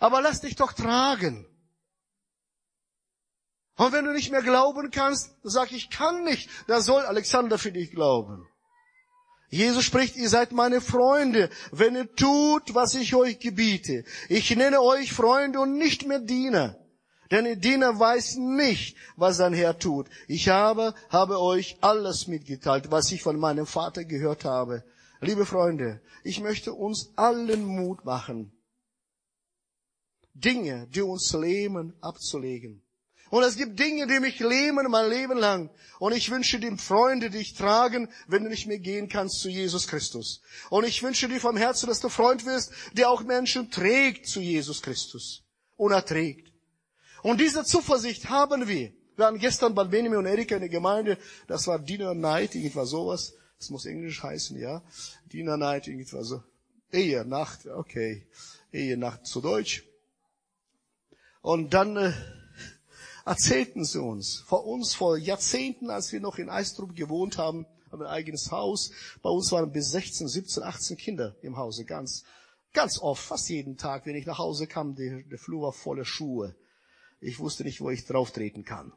Aber 0.00 0.22
lass 0.22 0.40
dich 0.40 0.56
doch 0.56 0.72
tragen. 0.72 1.47
Und 3.78 3.92
wenn 3.92 4.04
du 4.04 4.12
nicht 4.12 4.32
mehr 4.32 4.42
glauben 4.42 4.90
kannst, 4.90 5.30
dann 5.42 5.52
sag 5.52 5.72
ich 5.72 5.88
kann 5.88 6.24
nicht, 6.24 6.50
da 6.66 6.80
soll 6.80 7.02
Alexander 7.02 7.58
für 7.58 7.70
dich 7.70 7.92
glauben. 7.92 8.46
Jesus 9.50 9.84
spricht, 9.84 10.16
ihr 10.16 10.28
seid 10.28 10.50
meine 10.50 10.80
Freunde, 10.80 11.48
wenn 11.70 11.94
ihr 11.94 12.12
tut, 12.14 12.74
was 12.74 12.94
ich 12.94 13.14
euch 13.14 13.38
gebiete. 13.38 14.04
Ich 14.28 14.54
nenne 14.54 14.82
euch 14.82 15.12
Freunde 15.12 15.60
und 15.60 15.78
nicht 15.78 16.06
mehr 16.06 16.18
Diener. 16.18 16.76
Denn 17.30 17.44
der 17.44 17.56
Diener 17.56 17.98
weiß 17.98 18.36
nicht, 18.36 18.96
was 19.16 19.36
sein 19.36 19.54
Herr 19.54 19.78
tut. 19.78 20.08
Ich 20.26 20.48
habe, 20.48 20.92
habe 21.08 21.40
euch 21.40 21.78
alles 21.80 22.26
mitgeteilt, 22.26 22.90
was 22.90 23.12
ich 23.12 23.22
von 23.22 23.38
meinem 23.38 23.66
Vater 23.66 24.04
gehört 24.04 24.44
habe. 24.44 24.82
Liebe 25.20 25.46
Freunde, 25.46 26.00
ich 26.24 26.40
möchte 26.40 26.72
uns 26.72 27.12
allen 27.14 27.64
Mut 27.64 28.04
machen, 28.04 28.52
Dinge, 30.34 30.88
die 30.88 31.02
uns 31.02 31.32
lähmen, 31.32 31.94
abzulegen. 32.00 32.82
Und 33.30 33.42
es 33.42 33.56
gibt 33.56 33.78
Dinge, 33.78 34.06
die 34.06 34.20
mich 34.20 34.38
lähmen 34.38 34.90
mein 34.90 35.10
Leben 35.10 35.38
lang. 35.38 35.70
Und 35.98 36.12
ich 36.12 36.30
wünsche 36.30 36.58
dir 36.60 36.76
Freunde, 36.78 37.30
die 37.30 37.38
dich 37.38 37.54
tragen, 37.54 38.08
wenn 38.26 38.44
du 38.44 38.50
nicht 38.50 38.66
mehr 38.66 38.78
gehen 38.78 39.08
kannst 39.08 39.40
zu 39.40 39.48
Jesus 39.48 39.88
Christus. 39.88 40.40
Und 40.70 40.84
ich 40.84 41.02
wünsche 41.02 41.28
dir 41.28 41.40
vom 41.40 41.56
Herzen, 41.56 41.88
dass 41.88 42.00
du 42.00 42.08
Freund 42.08 42.46
wirst, 42.46 42.72
der 42.92 43.10
auch 43.10 43.22
Menschen 43.22 43.70
trägt 43.70 44.26
zu 44.26 44.40
Jesus 44.40 44.80
Christus. 44.80 45.42
Und 45.76 45.92
er 45.92 46.04
trägt. 46.04 46.52
Und 47.22 47.40
diese 47.40 47.64
Zuversicht 47.64 48.28
haben 48.28 48.68
wir. 48.68 48.92
Wir 49.16 49.24
waren 49.24 49.38
gestern 49.38 49.74
bei 49.74 49.84
Benjamin 49.84 50.20
und 50.20 50.26
Erika 50.26 50.54
in 50.54 50.60
der 50.60 50.68
Gemeinde, 50.68 51.18
das 51.48 51.66
war 51.66 51.78
Dinner 51.78 52.14
Night, 52.14 52.54
irgendwas 52.54 52.90
sowas. 52.90 53.34
Das 53.58 53.70
muss 53.70 53.86
Englisch 53.86 54.22
heißen, 54.22 54.56
ja. 54.60 54.82
Dinner 55.32 55.56
Night, 55.56 55.88
irgendwas 55.88 56.28
so. 56.28 56.42
Ehe, 56.92 57.24
Nacht, 57.24 57.66
okay. 57.66 58.26
Ehe, 58.72 58.96
Nacht 58.96 59.26
zu 59.26 59.40
Deutsch. 59.40 59.82
Und 61.42 61.74
dann 61.74 61.96
äh, 61.96 62.12
erzählten 63.28 63.84
sie 63.84 64.00
uns, 64.00 64.38
vor 64.46 64.64
uns 64.66 64.94
vor 64.94 65.18
Jahrzehnten, 65.18 65.90
als 65.90 66.12
wir 66.12 66.20
noch 66.20 66.38
in 66.38 66.48
Eistrup 66.48 66.96
gewohnt 66.96 67.36
haben, 67.36 67.66
haben 67.92 68.02
ein 68.02 68.08
eigenes 68.08 68.50
Haus. 68.50 68.90
Bei 69.22 69.30
uns 69.30 69.52
waren 69.52 69.70
bis 69.70 69.90
16, 69.90 70.28
17, 70.28 70.62
18 70.62 70.96
Kinder 70.96 71.36
im 71.42 71.56
Hause, 71.56 71.84
ganz, 71.84 72.24
ganz 72.72 72.98
oft, 72.98 73.22
fast 73.22 73.50
jeden 73.50 73.76
Tag, 73.76 74.06
wenn 74.06 74.16
ich 74.16 74.26
nach 74.26 74.38
Hause 74.38 74.66
kam, 74.66 74.94
der, 74.94 75.22
der 75.22 75.38
Flur 75.38 75.62
war 75.62 75.72
voller 75.72 76.06
Schuhe. 76.06 76.56
Ich 77.20 77.38
wusste 77.38 77.64
nicht, 77.64 77.80
wo 77.80 77.90
ich 77.90 78.06
drauf 78.06 78.30
treten 78.30 78.64
kann. 78.64 78.92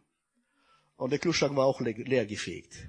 Und 0.96 1.10
der 1.10 1.20
Kühlschrank 1.20 1.56
war 1.56 1.65
auch 1.65 1.82
leer, 1.82 1.96
leer 1.98 2.26
gefegt. 2.26 2.88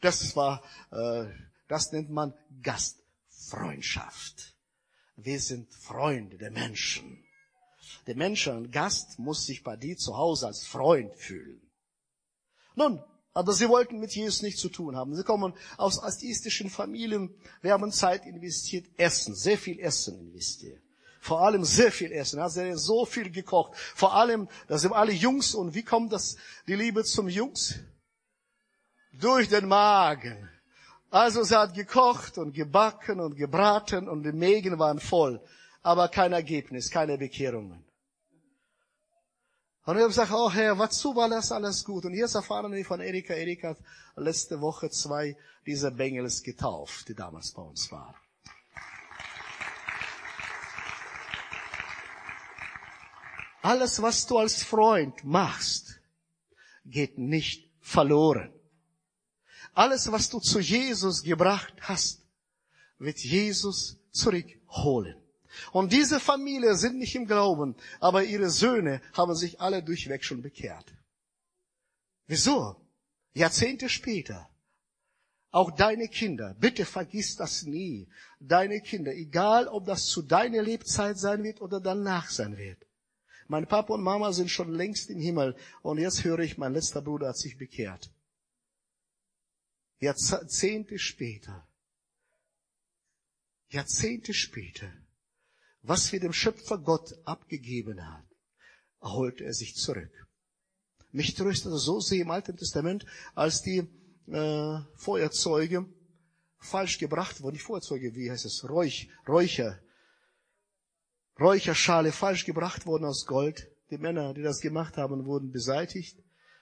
Das 0.00 0.36
war, 0.36 0.62
äh, 0.90 1.26
das 1.68 1.92
nennt 1.92 2.10
man 2.10 2.34
Gastfreundschaft. 2.62 4.54
Wir 5.16 5.40
sind 5.40 5.72
Freunde 5.72 6.36
der 6.36 6.50
Menschen. 6.50 7.24
Der 8.06 8.16
Mensch, 8.16 8.48
ein 8.48 8.70
Gast, 8.70 9.18
muss 9.18 9.46
sich 9.46 9.62
bei 9.62 9.76
dir 9.76 9.96
zu 9.96 10.16
Hause 10.16 10.46
als 10.46 10.66
Freund 10.66 11.14
fühlen. 11.14 11.60
Nun, 12.74 13.02
aber 13.32 13.52
sie 13.52 13.68
wollten 13.68 14.00
mit 14.00 14.14
Jesus 14.14 14.42
nichts 14.42 14.60
zu 14.60 14.68
tun 14.68 14.96
haben. 14.96 15.14
Sie 15.14 15.22
kommen 15.22 15.54
aus 15.76 16.02
atheistischen 16.02 16.70
Familien. 16.70 17.34
Wir 17.62 17.72
haben 17.72 17.92
Zeit 17.92 18.26
investiert, 18.26 18.86
Essen, 18.96 19.34
sehr 19.34 19.58
viel 19.58 19.78
Essen 19.78 20.18
investiert. 20.18 20.82
Vor 21.20 21.42
allem 21.42 21.64
sehr 21.64 21.92
viel 21.92 22.12
Essen. 22.12 22.38
Er 22.38 22.46
hat 22.46 22.78
so 22.78 23.04
viel 23.04 23.30
gekocht. 23.30 23.76
Vor 23.76 24.14
allem, 24.14 24.48
das 24.68 24.80
sind 24.80 24.94
alle 24.94 25.12
Jungs. 25.12 25.54
Und 25.54 25.74
wie 25.74 25.82
kommt 25.82 26.12
das, 26.12 26.36
die 26.66 26.74
Liebe 26.74 27.04
zum 27.04 27.28
Jungs? 27.28 27.74
Durch 29.12 29.48
den 29.48 29.68
Magen. 29.68 30.48
Also 31.10 31.42
sie 31.42 31.56
hat 31.56 31.74
gekocht 31.74 32.38
und 32.38 32.54
gebacken 32.54 33.20
und 33.20 33.36
gebraten 33.36 34.08
und 34.08 34.22
die 34.22 34.32
Mägen 34.32 34.78
waren 34.78 35.00
voll. 35.00 35.42
Aber 35.82 36.08
kein 36.08 36.32
Ergebnis, 36.32 36.90
keine 36.90 37.16
Bekehrungen. 37.16 37.84
Und 39.84 39.96
ich 39.96 40.02
habe 40.02 40.08
gesagt, 40.08 40.32
oh 40.32 40.50
Herr, 40.50 40.78
wozu 40.78 41.16
war 41.16 41.28
das 41.28 41.50
alles 41.50 41.84
gut? 41.84 42.04
Und 42.04 42.14
jetzt 42.14 42.34
erfahren 42.34 42.70
wir 42.72 42.84
von 42.84 43.00
Erika. 43.00 43.34
Erika 43.34 43.70
hat 43.70 43.78
letzte 44.14 44.60
Woche 44.60 44.90
zwei 44.90 45.36
dieser 45.66 45.90
Bengels 45.90 46.42
getauft, 46.42 47.08
die 47.08 47.14
damals 47.14 47.52
bei 47.52 47.62
uns 47.62 47.90
waren. 47.90 48.14
Alles, 53.62 54.00
was 54.00 54.26
du 54.26 54.38
als 54.38 54.62
Freund 54.62 55.24
machst, 55.24 56.00
geht 56.84 57.18
nicht 57.18 57.70
verloren. 57.80 58.52
Alles, 59.74 60.10
was 60.10 60.30
du 60.30 60.40
zu 60.40 60.60
Jesus 60.60 61.22
gebracht 61.22 61.74
hast, 61.80 62.22
wird 62.98 63.18
Jesus 63.18 63.98
zurückholen. 64.10 65.19
Und 65.72 65.92
diese 65.92 66.20
Familie 66.20 66.76
sind 66.76 66.98
nicht 66.98 67.14
im 67.14 67.26
Glauben, 67.26 67.76
aber 68.00 68.24
ihre 68.24 68.50
Söhne 68.50 69.00
haben 69.12 69.34
sich 69.34 69.60
alle 69.60 69.82
durchweg 69.82 70.24
schon 70.24 70.42
bekehrt. 70.42 70.92
Wieso? 72.26 72.76
Jahrzehnte 73.34 73.88
später. 73.88 74.48
Auch 75.52 75.72
deine 75.72 76.08
Kinder, 76.08 76.54
bitte 76.60 76.84
vergiss 76.84 77.34
das 77.34 77.64
nie. 77.64 78.08
Deine 78.38 78.80
Kinder, 78.80 79.12
egal 79.12 79.66
ob 79.66 79.84
das 79.86 80.06
zu 80.06 80.22
deiner 80.22 80.62
Lebzeit 80.62 81.18
sein 81.18 81.42
wird 81.42 81.60
oder 81.60 81.80
danach 81.80 82.30
sein 82.30 82.56
wird. 82.56 82.86
Mein 83.48 83.66
Papa 83.66 83.94
und 83.94 84.02
Mama 84.02 84.32
sind 84.32 84.48
schon 84.48 84.72
längst 84.72 85.10
im 85.10 85.18
Himmel 85.18 85.56
und 85.82 85.98
jetzt 85.98 86.22
höre 86.22 86.38
ich, 86.38 86.56
mein 86.56 86.72
letzter 86.72 87.02
Bruder 87.02 87.30
hat 87.30 87.36
sich 87.36 87.58
bekehrt. 87.58 88.12
Jahrzehnte 89.98 91.00
später. 91.00 91.66
Jahrzehnte 93.70 94.34
später 94.34 94.92
was 95.82 96.12
wir 96.12 96.20
dem 96.20 96.32
Schöpfer 96.32 96.78
Gott 96.78 97.14
abgegeben 97.24 98.06
hat, 98.06 98.26
holte 99.00 99.44
er 99.44 99.54
sich 99.54 99.76
zurück. 99.76 100.12
Mich 101.12 101.34
tröstete 101.34 101.78
so 101.78 102.00
sehr 102.00 102.22
im 102.22 102.30
Alten 102.30 102.56
Testament, 102.56 103.04
als 103.34 103.62
die 103.62 103.88
äh, 104.28 104.78
Feuerzeuge 104.94 105.86
falsch 106.58 106.98
gebracht 106.98 107.40
wurden. 107.40 107.54
Die 107.54 107.62
Feuerzeuge, 107.62 108.14
wie 108.14 108.30
heißt 108.30 108.44
es? 108.44 108.68
Räuch, 108.68 109.08
Räucher. 109.26 109.80
Räucherschale 111.40 112.12
falsch 112.12 112.44
gebracht 112.44 112.86
wurden 112.86 113.06
aus 113.06 113.26
Gold. 113.26 113.70
Die 113.90 113.98
Männer, 113.98 114.34
die 114.34 114.42
das 114.42 114.60
gemacht 114.60 114.96
haben, 114.98 115.24
wurden 115.24 115.50
beseitigt. 115.50 116.16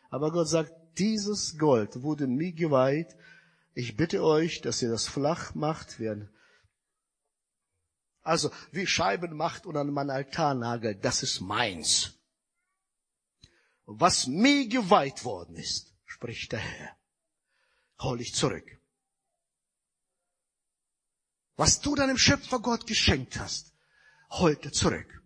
Aber 0.09 0.31
Gott 0.31 0.49
sagt, 0.49 0.73
dieses 0.99 1.59
Gold 1.59 2.03
wurde 2.03 2.27
mir 2.27 2.53
geweiht. 2.53 3.17
Ich 3.75 3.97
bitte 3.97 4.23
euch, 4.23 4.63
dass 4.63 4.81
ihr 4.81 4.89
das 4.89 5.07
flach 5.07 5.55
macht, 5.55 6.01
werden 6.01 6.31
also 8.29 8.51
wie 8.73 8.87
Scheiben 8.87 9.35
macht 9.35 9.65
und 9.65 9.77
an 9.77 9.91
meinen 9.91 10.11
Altar 10.11 10.55
nagelt, 10.55 11.03
das 11.05 11.23
ist 11.23 11.41
meins. 11.41 12.13
Was 13.87 14.27
mir 14.27 14.69
geweiht 14.69 15.25
worden 15.25 15.57
ist, 15.57 15.95
spricht 16.05 16.53
der 16.53 16.59
Herr, 16.59 16.97
hol 18.01 18.21
ich 18.21 18.35
zurück. 18.35 18.79
Was 21.57 21.81
du 21.81 21.95
deinem 21.95 22.19
Schöpfer 22.19 22.61
Gott 22.61 22.87
geschenkt 22.87 23.39
hast, 23.41 23.73
heute 24.31 24.73
zurück. 24.73 25.23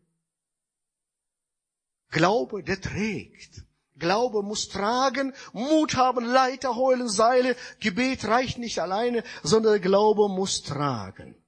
Glaube, 2.11 2.63
der 2.63 2.81
trägt. 2.81 3.65
Glaube 3.97 4.43
muss 4.43 4.69
tragen, 4.69 5.35
Mut 5.53 5.97
haben, 5.97 6.25
Leiter 6.25 6.77
heulen, 6.77 7.09
Seile. 7.09 7.57
Gebet 7.81 8.25
reicht 8.27 8.59
nicht 8.59 8.79
alleine, 8.79 9.25
sondern 9.43 9.81
Glaube 9.83 10.29
muss 10.29 10.63
tragen. 10.63 11.42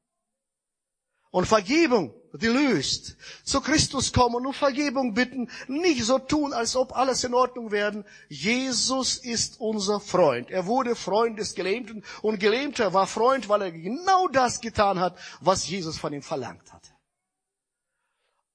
Und 1.35 1.47
Vergebung, 1.47 2.14
die 2.33 2.47
löst. 2.47 3.16
Zu 3.42 3.61
Christus 3.61 4.12
kommen 4.12 4.47
und 4.47 4.55
Vergebung 4.55 5.14
bitten. 5.14 5.51
Nicht 5.66 6.05
so 6.05 6.20
tun, 6.20 6.53
als 6.53 6.77
ob 6.77 6.97
alles 6.97 7.25
in 7.25 7.35
Ordnung 7.35 7.73
werden. 7.73 8.05
Jesus 8.29 9.16
ist 9.16 9.61
unser 9.61 9.99
Freund. 9.99 10.49
Er 10.53 10.66
wurde 10.66 10.94
Freund 10.94 11.37
des 11.37 11.57
Gelähmten 11.57 12.05
und 12.23 12.38
Gelähmter 12.38 12.94
war 12.94 13.09
Freund, 13.09 13.49
weil 13.49 13.62
er 13.62 13.73
genau 13.73 14.29
das 14.29 14.61
getan 14.61 15.01
hat, 15.01 15.18
was 15.40 15.68
Jesus 15.68 15.99
von 15.99 16.12
ihm 16.12 16.23
verlangt 16.23 16.73
hatte. 16.73 16.92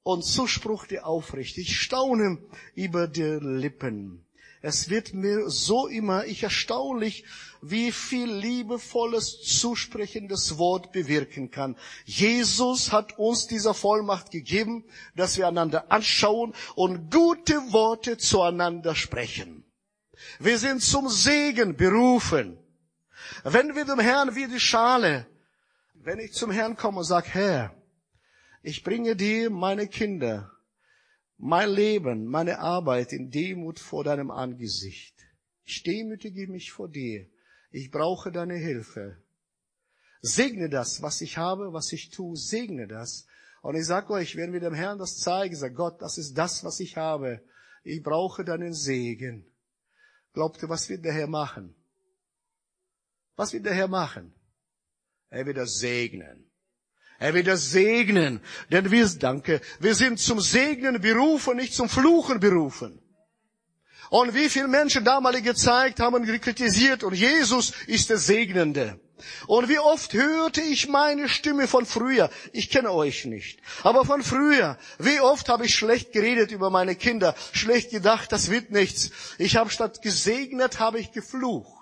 Und 0.03 0.23
Zuspruch 0.23 0.85
der 0.85 1.05
aufrichtig. 1.05 1.67
Ich 1.67 1.81
staune 1.81 2.37
über 2.75 3.09
die 3.09 3.39
Lippen. 3.41 4.25
Es 4.61 4.89
wird 4.89 5.13
mir 5.13 5.49
so 5.49 5.87
immer, 5.87 6.25
ich 6.25 6.43
erstaunlich, 6.43 7.23
wie 7.61 7.91
viel 7.91 8.31
liebevolles, 8.31 9.41
zusprechendes 9.41 10.57
Wort 10.57 10.91
bewirken 10.91 11.49
kann. 11.51 11.77
Jesus 12.05 12.91
hat 12.91 13.17
uns 13.17 13.47
diese 13.47 13.73
Vollmacht 13.73 14.31
gegeben, 14.31 14.83
dass 15.15 15.37
wir 15.37 15.47
einander 15.47 15.91
anschauen 15.91 16.53
und 16.75 17.11
gute 17.11 17.71
Worte 17.71 18.17
zueinander 18.17 18.95
sprechen. 18.95 19.63
Wir 20.39 20.57
sind 20.57 20.83
zum 20.83 21.09
Segen 21.09 21.75
berufen. 21.75 22.57
Wenn 23.43 23.75
wir 23.75 23.85
dem 23.85 23.99
Herrn 23.99 24.35
wie 24.35 24.47
die 24.47 24.59
Schale, 24.59 25.25
wenn 25.93 26.19
ich 26.19 26.33
zum 26.33 26.51
Herrn 26.51 26.75
komme 26.75 26.99
und 26.99 27.03
sage, 27.05 27.29
Herr, 27.31 27.75
ich 28.61 28.83
bringe 28.83 29.15
dir 29.15 29.49
meine 29.49 29.87
Kinder, 29.87 30.51
mein 31.39 31.69
Leben, 31.69 32.25
meine 32.25 32.59
Arbeit 32.59 33.13
in 33.13 33.31
Demut 33.31 33.79
vor 33.79 34.03
deinem 34.03 34.29
Angesicht. 34.29 35.15
Ich 35.63 35.83
demütige 35.83 36.47
mich 36.47 36.71
vor 36.71 36.89
dir. 36.89 37.27
Ich 37.71 37.89
brauche 37.91 38.31
deine 38.31 38.55
Hilfe. 38.55 39.23
Segne 40.21 40.69
das, 40.69 41.01
was 41.01 41.21
ich 41.21 41.37
habe, 41.37 41.71
was 41.71 41.93
ich 41.93 42.09
tue, 42.09 42.35
segne 42.35 42.87
das. 42.87 43.25
Und 43.61 43.75
ich 43.75 43.85
sage 43.85 44.11
euch, 44.11 44.35
wenn 44.35 44.51
wir 44.51 44.59
dem 44.59 44.73
Herrn 44.73 44.99
das 44.99 45.17
zeigen, 45.17 45.55
sag 45.55 45.75
Gott, 45.75 46.01
das 46.01 46.17
ist 46.17 46.33
das, 46.33 46.63
was 46.65 46.81
ich 46.81 46.97
habe. 46.97 47.41
Ich 47.83 48.03
brauche 48.03 48.43
deinen 48.43 48.73
Segen. 48.73 49.45
Glaubt 50.33 50.61
ihr, 50.61 50.67
was 50.67 50.89
wird 50.89 51.05
der 51.05 51.13
Herr 51.13 51.27
machen? 51.27 51.73
Was 53.37 53.53
wird 53.53 53.65
der 53.65 53.75
Herr 53.75 53.87
machen? 53.87 54.33
Er 55.29 55.45
wird 55.45 55.57
das 55.57 55.79
segnen. 55.79 56.48
Er 57.19 57.33
wird 57.33 57.47
das 57.47 57.71
segnen, 57.71 58.39
denn 58.71 58.89
wir, 58.91 59.07
danke, 59.19 59.59
wir 59.79 59.93
sind 59.93 60.19
zum 60.19 60.39
Segnen 60.39 61.01
berufen, 61.01 61.57
nicht 61.57 61.73
zum 61.73 61.89
Fluchen 61.89 62.39
berufen. 62.39 63.01
Und 64.09 64.33
wie 64.33 64.49
viele 64.49 64.67
Menschen 64.67 65.03
damals 65.03 65.43
gezeigt 65.43 65.99
haben, 65.99 66.25
kritisiert, 66.39 67.03
und 67.03 67.13
Jesus 67.13 67.73
ist 67.87 68.09
der 68.09 68.17
Segnende. 68.17 68.99
Und 69.47 69.67
wie 69.67 69.79
oft 69.79 70.13
hörte 70.13 70.61
ich 70.61 70.87
meine 70.87 71.27
Stimme 71.27 71.67
von 71.67 71.85
früher. 71.85 72.29
Ich 72.53 72.69
kenne 72.69 72.91
euch 72.91 73.25
nicht. 73.25 73.59
Aber 73.83 74.05
von 74.05 74.23
früher. 74.23 74.77
Wie 74.97 75.19
oft 75.19 75.49
habe 75.49 75.65
ich 75.65 75.75
schlecht 75.75 76.13
geredet 76.13 76.51
über 76.51 76.69
meine 76.69 76.95
Kinder. 76.95 77.35
Schlecht 77.51 77.91
gedacht, 77.91 78.31
das 78.31 78.49
wird 78.49 78.71
nichts. 78.71 79.11
Ich 79.37 79.57
habe 79.57 79.69
statt 79.69 80.01
gesegnet, 80.01 80.79
habe 80.79 80.99
ich 80.99 81.11
geflucht. 81.11 81.78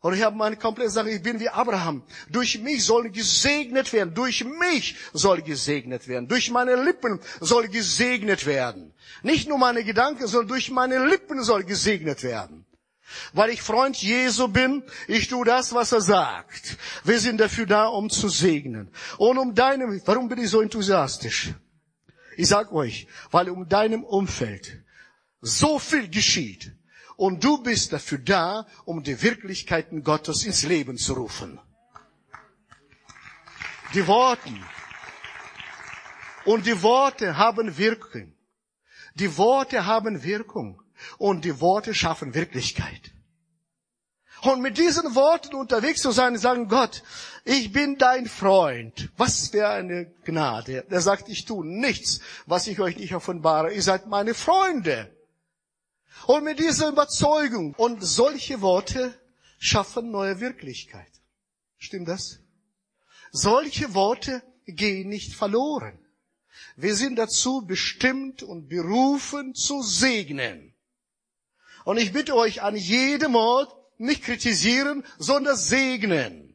Und 0.00 0.14
ich 0.14 0.22
habe 0.22 0.36
meine 0.36 0.56
komplette 0.56 0.90
Sache, 0.90 1.10
ich 1.10 1.22
bin 1.22 1.40
wie 1.40 1.48
Abraham. 1.48 2.04
Durch 2.30 2.58
mich 2.60 2.84
soll 2.84 3.10
gesegnet 3.10 3.92
werden. 3.92 4.14
Durch 4.14 4.44
mich 4.44 4.96
soll 5.12 5.42
gesegnet 5.42 6.06
werden. 6.06 6.28
Durch 6.28 6.50
meine 6.50 6.76
Lippen 6.76 7.18
soll 7.40 7.68
gesegnet 7.68 8.46
werden. 8.46 8.94
Nicht 9.22 9.48
nur 9.48 9.58
meine 9.58 9.82
Gedanken, 9.82 10.28
sondern 10.28 10.48
durch 10.48 10.70
meine 10.70 11.04
Lippen 11.04 11.42
soll 11.42 11.64
gesegnet 11.64 12.22
werden. 12.22 12.64
Weil 13.32 13.50
ich 13.50 13.62
Freund 13.62 13.96
Jesu 13.96 14.48
bin, 14.48 14.84
ich 15.08 15.28
tue 15.28 15.44
das, 15.44 15.74
was 15.74 15.90
er 15.92 16.00
sagt. 16.02 16.76
Wir 17.04 17.18
sind 17.18 17.40
dafür 17.40 17.66
da, 17.66 17.86
um 17.86 18.08
zu 18.08 18.28
segnen. 18.28 18.92
Und 19.16 19.38
um 19.38 19.54
deinem, 19.54 20.00
warum 20.04 20.28
bin 20.28 20.38
ich 20.38 20.50
so 20.50 20.60
enthusiastisch? 20.60 21.54
Ich 22.36 22.46
sag 22.46 22.70
euch, 22.72 23.08
weil 23.32 23.50
um 23.50 23.68
deinem 23.68 24.04
Umfeld 24.04 24.84
so 25.40 25.80
viel 25.80 26.08
geschieht, 26.08 26.77
und 27.18 27.42
du 27.42 27.58
bist 27.58 27.92
dafür 27.92 28.18
da, 28.18 28.64
um 28.84 29.02
die 29.02 29.20
Wirklichkeiten 29.20 30.04
Gottes 30.04 30.44
ins 30.44 30.62
Leben 30.62 30.96
zu 30.96 31.14
rufen. 31.14 31.58
Die 33.92 34.06
Worte. 34.06 34.54
Und 36.44 36.64
die 36.64 36.80
Worte 36.80 37.36
haben 37.36 37.76
Wirkung. 37.76 38.32
Die 39.14 39.36
Worte 39.36 39.84
haben 39.84 40.22
Wirkung. 40.22 40.80
Und 41.18 41.44
die 41.44 41.60
Worte 41.60 41.92
schaffen 41.92 42.34
Wirklichkeit. 42.34 43.10
Und 44.42 44.62
mit 44.62 44.78
diesen 44.78 45.16
Worten 45.16 45.56
unterwegs 45.56 46.02
zu 46.02 46.12
sein, 46.12 46.38
sagen 46.38 46.68
Gott, 46.68 47.02
ich 47.44 47.72
bin 47.72 47.98
dein 47.98 48.26
Freund. 48.26 49.10
Was 49.16 49.48
für 49.48 49.68
eine 49.68 50.06
Gnade. 50.24 50.86
Er 50.88 51.00
sagt, 51.00 51.28
ich 51.28 51.46
tue 51.46 51.66
nichts, 51.66 52.20
was 52.46 52.68
ich 52.68 52.78
euch 52.78 52.96
nicht 52.96 53.16
offenbare. 53.16 53.72
Ihr 53.72 53.82
seid 53.82 54.06
meine 54.06 54.34
Freunde. 54.34 55.17
Und 56.26 56.44
mit 56.44 56.58
dieser 56.58 56.88
Überzeugung 56.88 57.74
und 57.74 58.02
solche 58.02 58.60
Worte 58.60 59.18
schaffen 59.58 60.10
neue 60.10 60.40
Wirklichkeit. 60.40 61.10
Stimmt 61.78 62.08
das? 62.08 62.40
Solche 63.30 63.94
Worte 63.94 64.42
gehen 64.66 65.08
nicht 65.08 65.34
verloren. 65.34 65.98
Wir 66.76 66.94
sind 66.94 67.16
dazu 67.16 67.62
bestimmt 67.66 68.42
und 68.42 68.68
berufen 68.68 69.54
zu 69.54 69.82
segnen. 69.82 70.74
Und 71.84 71.98
ich 71.98 72.12
bitte 72.12 72.34
euch 72.34 72.62
an 72.62 72.76
jedem 72.76 73.34
Ort 73.34 73.74
nicht 73.98 74.22
kritisieren, 74.22 75.04
sondern 75.18 75.56
segnen. 75.56 76.54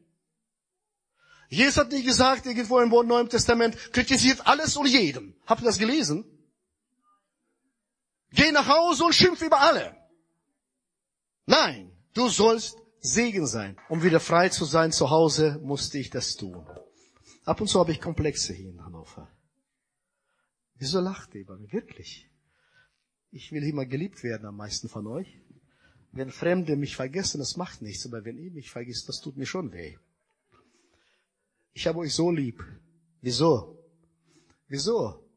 Jesus 1.49 1.77
hat 1.77 1.91
nicht 1.91 2.05
gesagt, 2.05 2.45
irgendwo 2.45 2.79
im 2.79 2.89
Neuen 2.89 3.29
Testament, 3.29 3.77
kritisiert 3.93 4.47
alles 4.47 4.75
und 4.75 4.87
jeden. 4.87 5.35
Habt 5.45 5.61
ihr 5.61 5.65
das 5.65 5.77
gelesen? 5.77 6.25
Geh 8.33 8.51
nach 8.51 8.67
Hause 8.67 9.05
und 9.05 9.13
schimpf 9.13 9.41
über 9.41 9.59
alle. 9.59 9.95
Nein, 11.45 11.91
du 12.13 12.29
sollst 12.29 12.77
Segen 12.99 13.45
sein. 13.45 13.77
Um 13.89 14.01
wieder 14.01 14.19
frei 14.19 14.49
zu 14.49 14.65
sein 14.65 14.91
zu 14.91 15.11
Hause, 15.11 15.59
musste 15.61 15.99
ich 15.99 16.09
das 16.09 16.35
tun. 16.35 16.65
Ab 17.45 17.61
und 17.61 17.67
zu 17.67 17.79
habe 17.79 17.91
ich 17.91 18.01
Komplexe 18.01 18.53
hier 18.53 18.71
in 18.71 18.83
Hannover. 18.83 19.29
Wieso 20.75 20.99
lacht 20.99 21.35
ihr 21.35 21.41
über 21.41 21.57
mich? 21.57 21.73
Wirklich. 21.73 22.29
Ich 23.29 23.51
will 23.51 23.63
immer 23.63 23.85
geliebt 23.85 24.23
werden 24.23 24.47
am 24.47 24.55
meisten 24.55 24.89
von 24.89 25.05
euch. 25.05 25.39
Wenn 26.11 26.31
Fremde 26.31 26.75
mich 26.75 26.95
vergessen, 26.95 27.39
das 27.39 27.57
macht 27.57 27.81
nichts, 27.81 28.05
aber 28.05 28.25
wenn 28.25 28.37
ihr 28.37 28.51
mich 28.51 28.71
vergisst, 28.71 29.09
das 29.09 29.19
tut 29.19 29.37
mir 29.37 29.45
schon 29.45 29.71
weh. 29.73 29.97
Ich 31.73 31.85
habe 31.87 31.99
euch 31.99 32.13
so 32.13 32.31
lieb. 32.31 32.63
Wieso? 33.21 33.79
Wieso? 34.67 35.27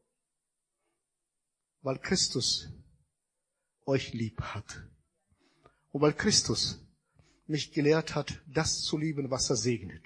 Weil 1.81 1.99
Christus 1.99 2.69
euch 3.87 4.13
lieb 4.13 4.41
hat. 4.41 4.83
Und 5.91 6.01
weil 6.01 6.13
Christus 6.13 6.79
mich 7.47 7.71
gelehrt 7.71 8.13
hat, 8.13 8.41
das 8.45 8.81
zu 8.81 8.97
lieben, 8.97 9.31
was 9.31 9.49
er 9.49 9.55
segnet. 9.55 10.03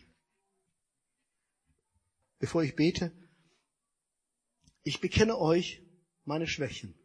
Bevor 2.39 2.63
ich 2.63 2.75
bete, 2.75 3.11
ich 4.83 5.01
bekenne 5.01 5.37
euch 5.37 5.81
meine 6.23 6.47
Schwächen. 6.47 6.95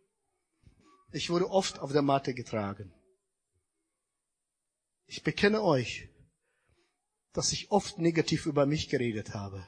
Ich 1.12 1.30
wurde 1.30 1.50
oft 1.50 1.78
auf 1.78 1.92
der 1.92 2.02
Matte 2.02 2.34
getragen. 2.34 2.92
Ich 5.06 5.22
bekenne 5.22 5.62
euch, 5.62 6.08
dass 7.32 7.52
ich 7.52 7.70
oft 7.70 7.98
negativ 7.98 8.46
über 8.46 8.66
mich 8.66 8.88
geredet 8.88 9.34
habe. 9.34 9.66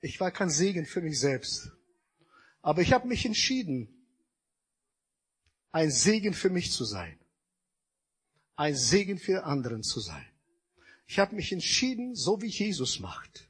Ich 0.00 0.20
war 0.20 0.30
kein 0.30 0.50
Segen 0.50 0.86
für 0.86 1.02
mich 1.02 1.18
selbst. 1.18 1.72
Aber 2.62 2.82
ich 2.82 2.92
habe 2.92 3.08
mich 3.08 3.24
entschieden, 3.24 3.99
ein 5.72 5.90
Segen 5.90 6.34
für 6.34 6.50
mich 6.50 6.72
zu 6.72 6.84
sein. 6.84 7.18
Ein 8.56 8.74
Segen 8.74 9.18
für 9.18 9.44
anderen 9.44 9.82
zu 9.82 10.00
sein. 10.00 10.26
Ich 11.06 11.18
habe 11.18 11.34
mich 11.34 11.52
entschieden, 11.52 12.14
so 12.14 12.40
wie 12.42 12.48
Jesus 12.48 13.00
macht. 13.00 13.48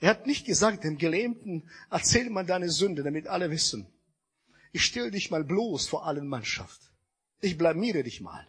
Er 0.00 0.10
hat 0.10 0.26
nicht 0.26 0.46
gesagt, 0.46 0.84
dem 0.84 0.98
Gelähmten, 0.98 1.68
erzähl 1.90 2.30
mal 2.30 2.46
deine 2.46 2.70
Sünde, 2.70 3.02
damit 3.02 3.26
alle 3.26 3.50
wissen. 3.50 3.86
Ich 4.72 4.84
stell 4.84 5.10
dich 5.10 5.30
mal 5.30 5.44
bloß 5.44 5.88
vor 5.88 6.06
allen 6.06 6.28
Mannschaft. 6.28 6.80
Ich 7.40 7.56
blamiere 7.56 8.02
dich 8.02 8.20
mal. 8.20 8.46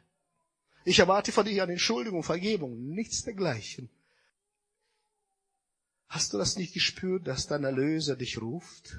Ich 0.85 0.99
erwarte 0.99 1.31
von 1.31 1.45
dir 1.45 1.63
eine 1.63 1.73
Entschuldigung, 1.73 2.23
Vergebung, 2.23 2.89
nichts 2.89 3.23
dergleichen. 3.23 3.89
Hast 6.07 6.33
du 6.33 6.37
das 6.37 6.57
nicht 6.57 6.73
gespürt, 6.73 7.27
dass 7.27 7.47
dein 7.47 7.63
Erlöser 7.63 8.15
dich 8.15 8.41
ruft? 8.41 8.97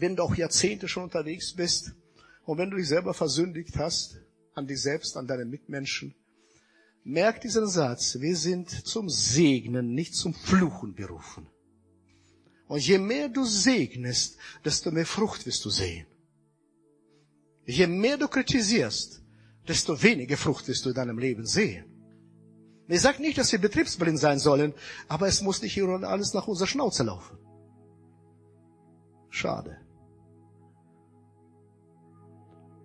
Wenn 0.00 0.16
du 0.16 0.22
auch 0.22 0.34
Jahrzehnte 0.34 0.88
schon 0.88 1.04
unterwegs 1.04 1.54
bist 1.54 1.92
und 2.44 2.58
wenn 2.58 2.70
du 2.70 2.76
dich 2.76 2.88
selber 2.88 3.14
versündigt 3.14 3.76
hast, 3.78 4.20
an 4.54 4.66
dich 4.66 4.82
selbst, 4.82 5.16
an 5.16 5.26
deine 5.26 5.44
Mitmenschen, 5.44 6.14
merk 7.04 7.40
diesen 7.40 7.66
Satz, 7.66 8.18
wir 8.20 8.36
sind 8.36 8.70
zum 8.70 9.08
Segnen, 9.08 9.94
nicht 9.94 10.14
zum 10.14 10.34
Fluchen 10.34 10.94
berufen. 10.94 11.46
Und 12.66 12.84
je 12.86 12.98
mehr 12.98 13.28
du 13.28 13.44
segnest, 13.44 14.38
desto 14.64 14.90
mehr 14.90 15.06
Frucht 15.06 15.46
wirst 15.46 15.64
du 15.64 15.70
sehen. 15.70 16.06
Je 17.66 17.86
mehr 17.86 18.16
du 18.16 18.26
kritisierst, 18.28 19.22
desto 19.68 20.02
weniger 20.02 20.36
Frucht 20.36 20.66
wirst 20.68 20.84
du 20.84 20.90
in 20.90 20.94
deinem 20.94 21.18
Leben 21.18 21.46
sehen. 21.46 21.84
Ich 22.88 23.00
sage 23.00 23.22
nicht, 23.22 23.38
dass 23.38 23.52
wir 23.52 23.60
betriebsblind 23.60 24.18
sein 24.18 24.38
sollen, 24.38 24.74
aber 25.08 25.26
es 25.26 25.40
muss 25.40 25.62
nicht 25.62 25.72
hier 25.72 25.88
und 25.88 26.04
alles 26.04 26.34
nach 26.34 26.48
unserer 26.48 26.66
Schnauze 26.66 27.02
laufen. 27.02 27.38
Schade. 29.30 29.83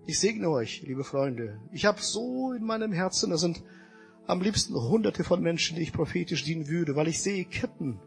Ich 0.09 0.19
segne 0.19 0.49
euch, 0.49 0.81
liebe 0.87 1.03
Freunde. 1.03 1.59
Ich 1.71 1.85
habe 1.85 2.01
so 2.01 2.51
in 2.51 2.63
meinem 2.63 2.91
Herzen, 2.91 3.29
da 3.29 3.37
sind 3.37 3.61
am 4.25 4.41
liebsten 4.41 4.73
hunderte 4.73 5.23
von 5.23 5.39
Menschen, 5.39 5.75
die 5.75 5.83
ich 5.83 5.93
prophetisch 5.93 6.43
dienen 6.43 6.67
würde, 6.67 6.95
weil 6.95 7.07
ich 7.07 7.21
sehe 7.21 7.45
Ketten. 7.45 7.99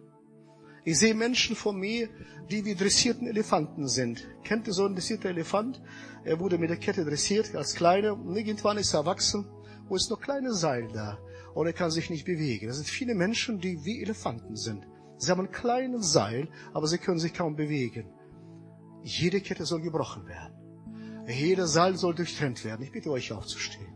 Ich 0.84 0.98
sehe 0.98 1.14
Menschen 1.14 1.54
vor 1.54 1.72
mir, 1.72 2.08
die 2.50 2.64
wie 2.64 2.74
dressierten 2.74 3.28
Elefanten 3.28 3.86
sind. 3.86 4.26
Kennt 4.42 4.66
ihr 4.66 4.72
so 4.72 4.84
einen 4.84 4.96
dressierten 4.96 5.30
Elefant? 5.30 5.80
Er 6.24 6.40
wurde 6.40 6.58
mit 6.58 6.70
der 6.70 6.76
Kette 6.76 7.04
dressiert 7.04 7.54
als 7.54 7.76
Kleiner 7.76 8.14
und 8.14 8.36
irgendwann 8.36 8.78
ist 8.78 8.94
er 8.94 9.02
erwachsen 9.02 9.46
wo 9.88 9.94
ist 9.94 10.10
noch 10.10 10.20
kleine 10.20 10.52
Seil 10.54 10.88
da 10.92 11.20
und 11.54 11.66
er 11.66 11.72
kann 11.72 11.92
sich 11.92 12.10
nicht 12.10 12.24
bewegen. 12.24 12.66
Das 12.66 12.78
sind 12.78 12.88
viele 12.88 13.14
Menschen, 13.14 13.60
die 13.60 13.84
wie 13.84 14.02
Elefanten 14.02 14.56
sind. 14.56 14.88
Sie 15.18 15.30
haben 15.30 15.42
ein 15.42 15.52
kleines 15.52 16.10
Seil, 16.10 16.48
aber 16.74 16.88
sie 16.88 16.98
können 16.98 17.20
sich 17.20 17.32
kaum 17.32 17.54
bewegen. 17.54 18.10
Jede 19.04 19.40
Kette 19.40 19.66
soll 19.66 19.82
gebrochen 19.82 20.26
werden. 20.26 20.61
Jeder 21.26 21.66
Seil 21.66 21.96
soll 21.96 22.14
durchtrennt 22.14 22.64
werden. 22.64 22.82
Ich 22.82 22.92
bitte 22.92 23.10
euch 23.10 23.32
aufzustehen. 23.32 23.91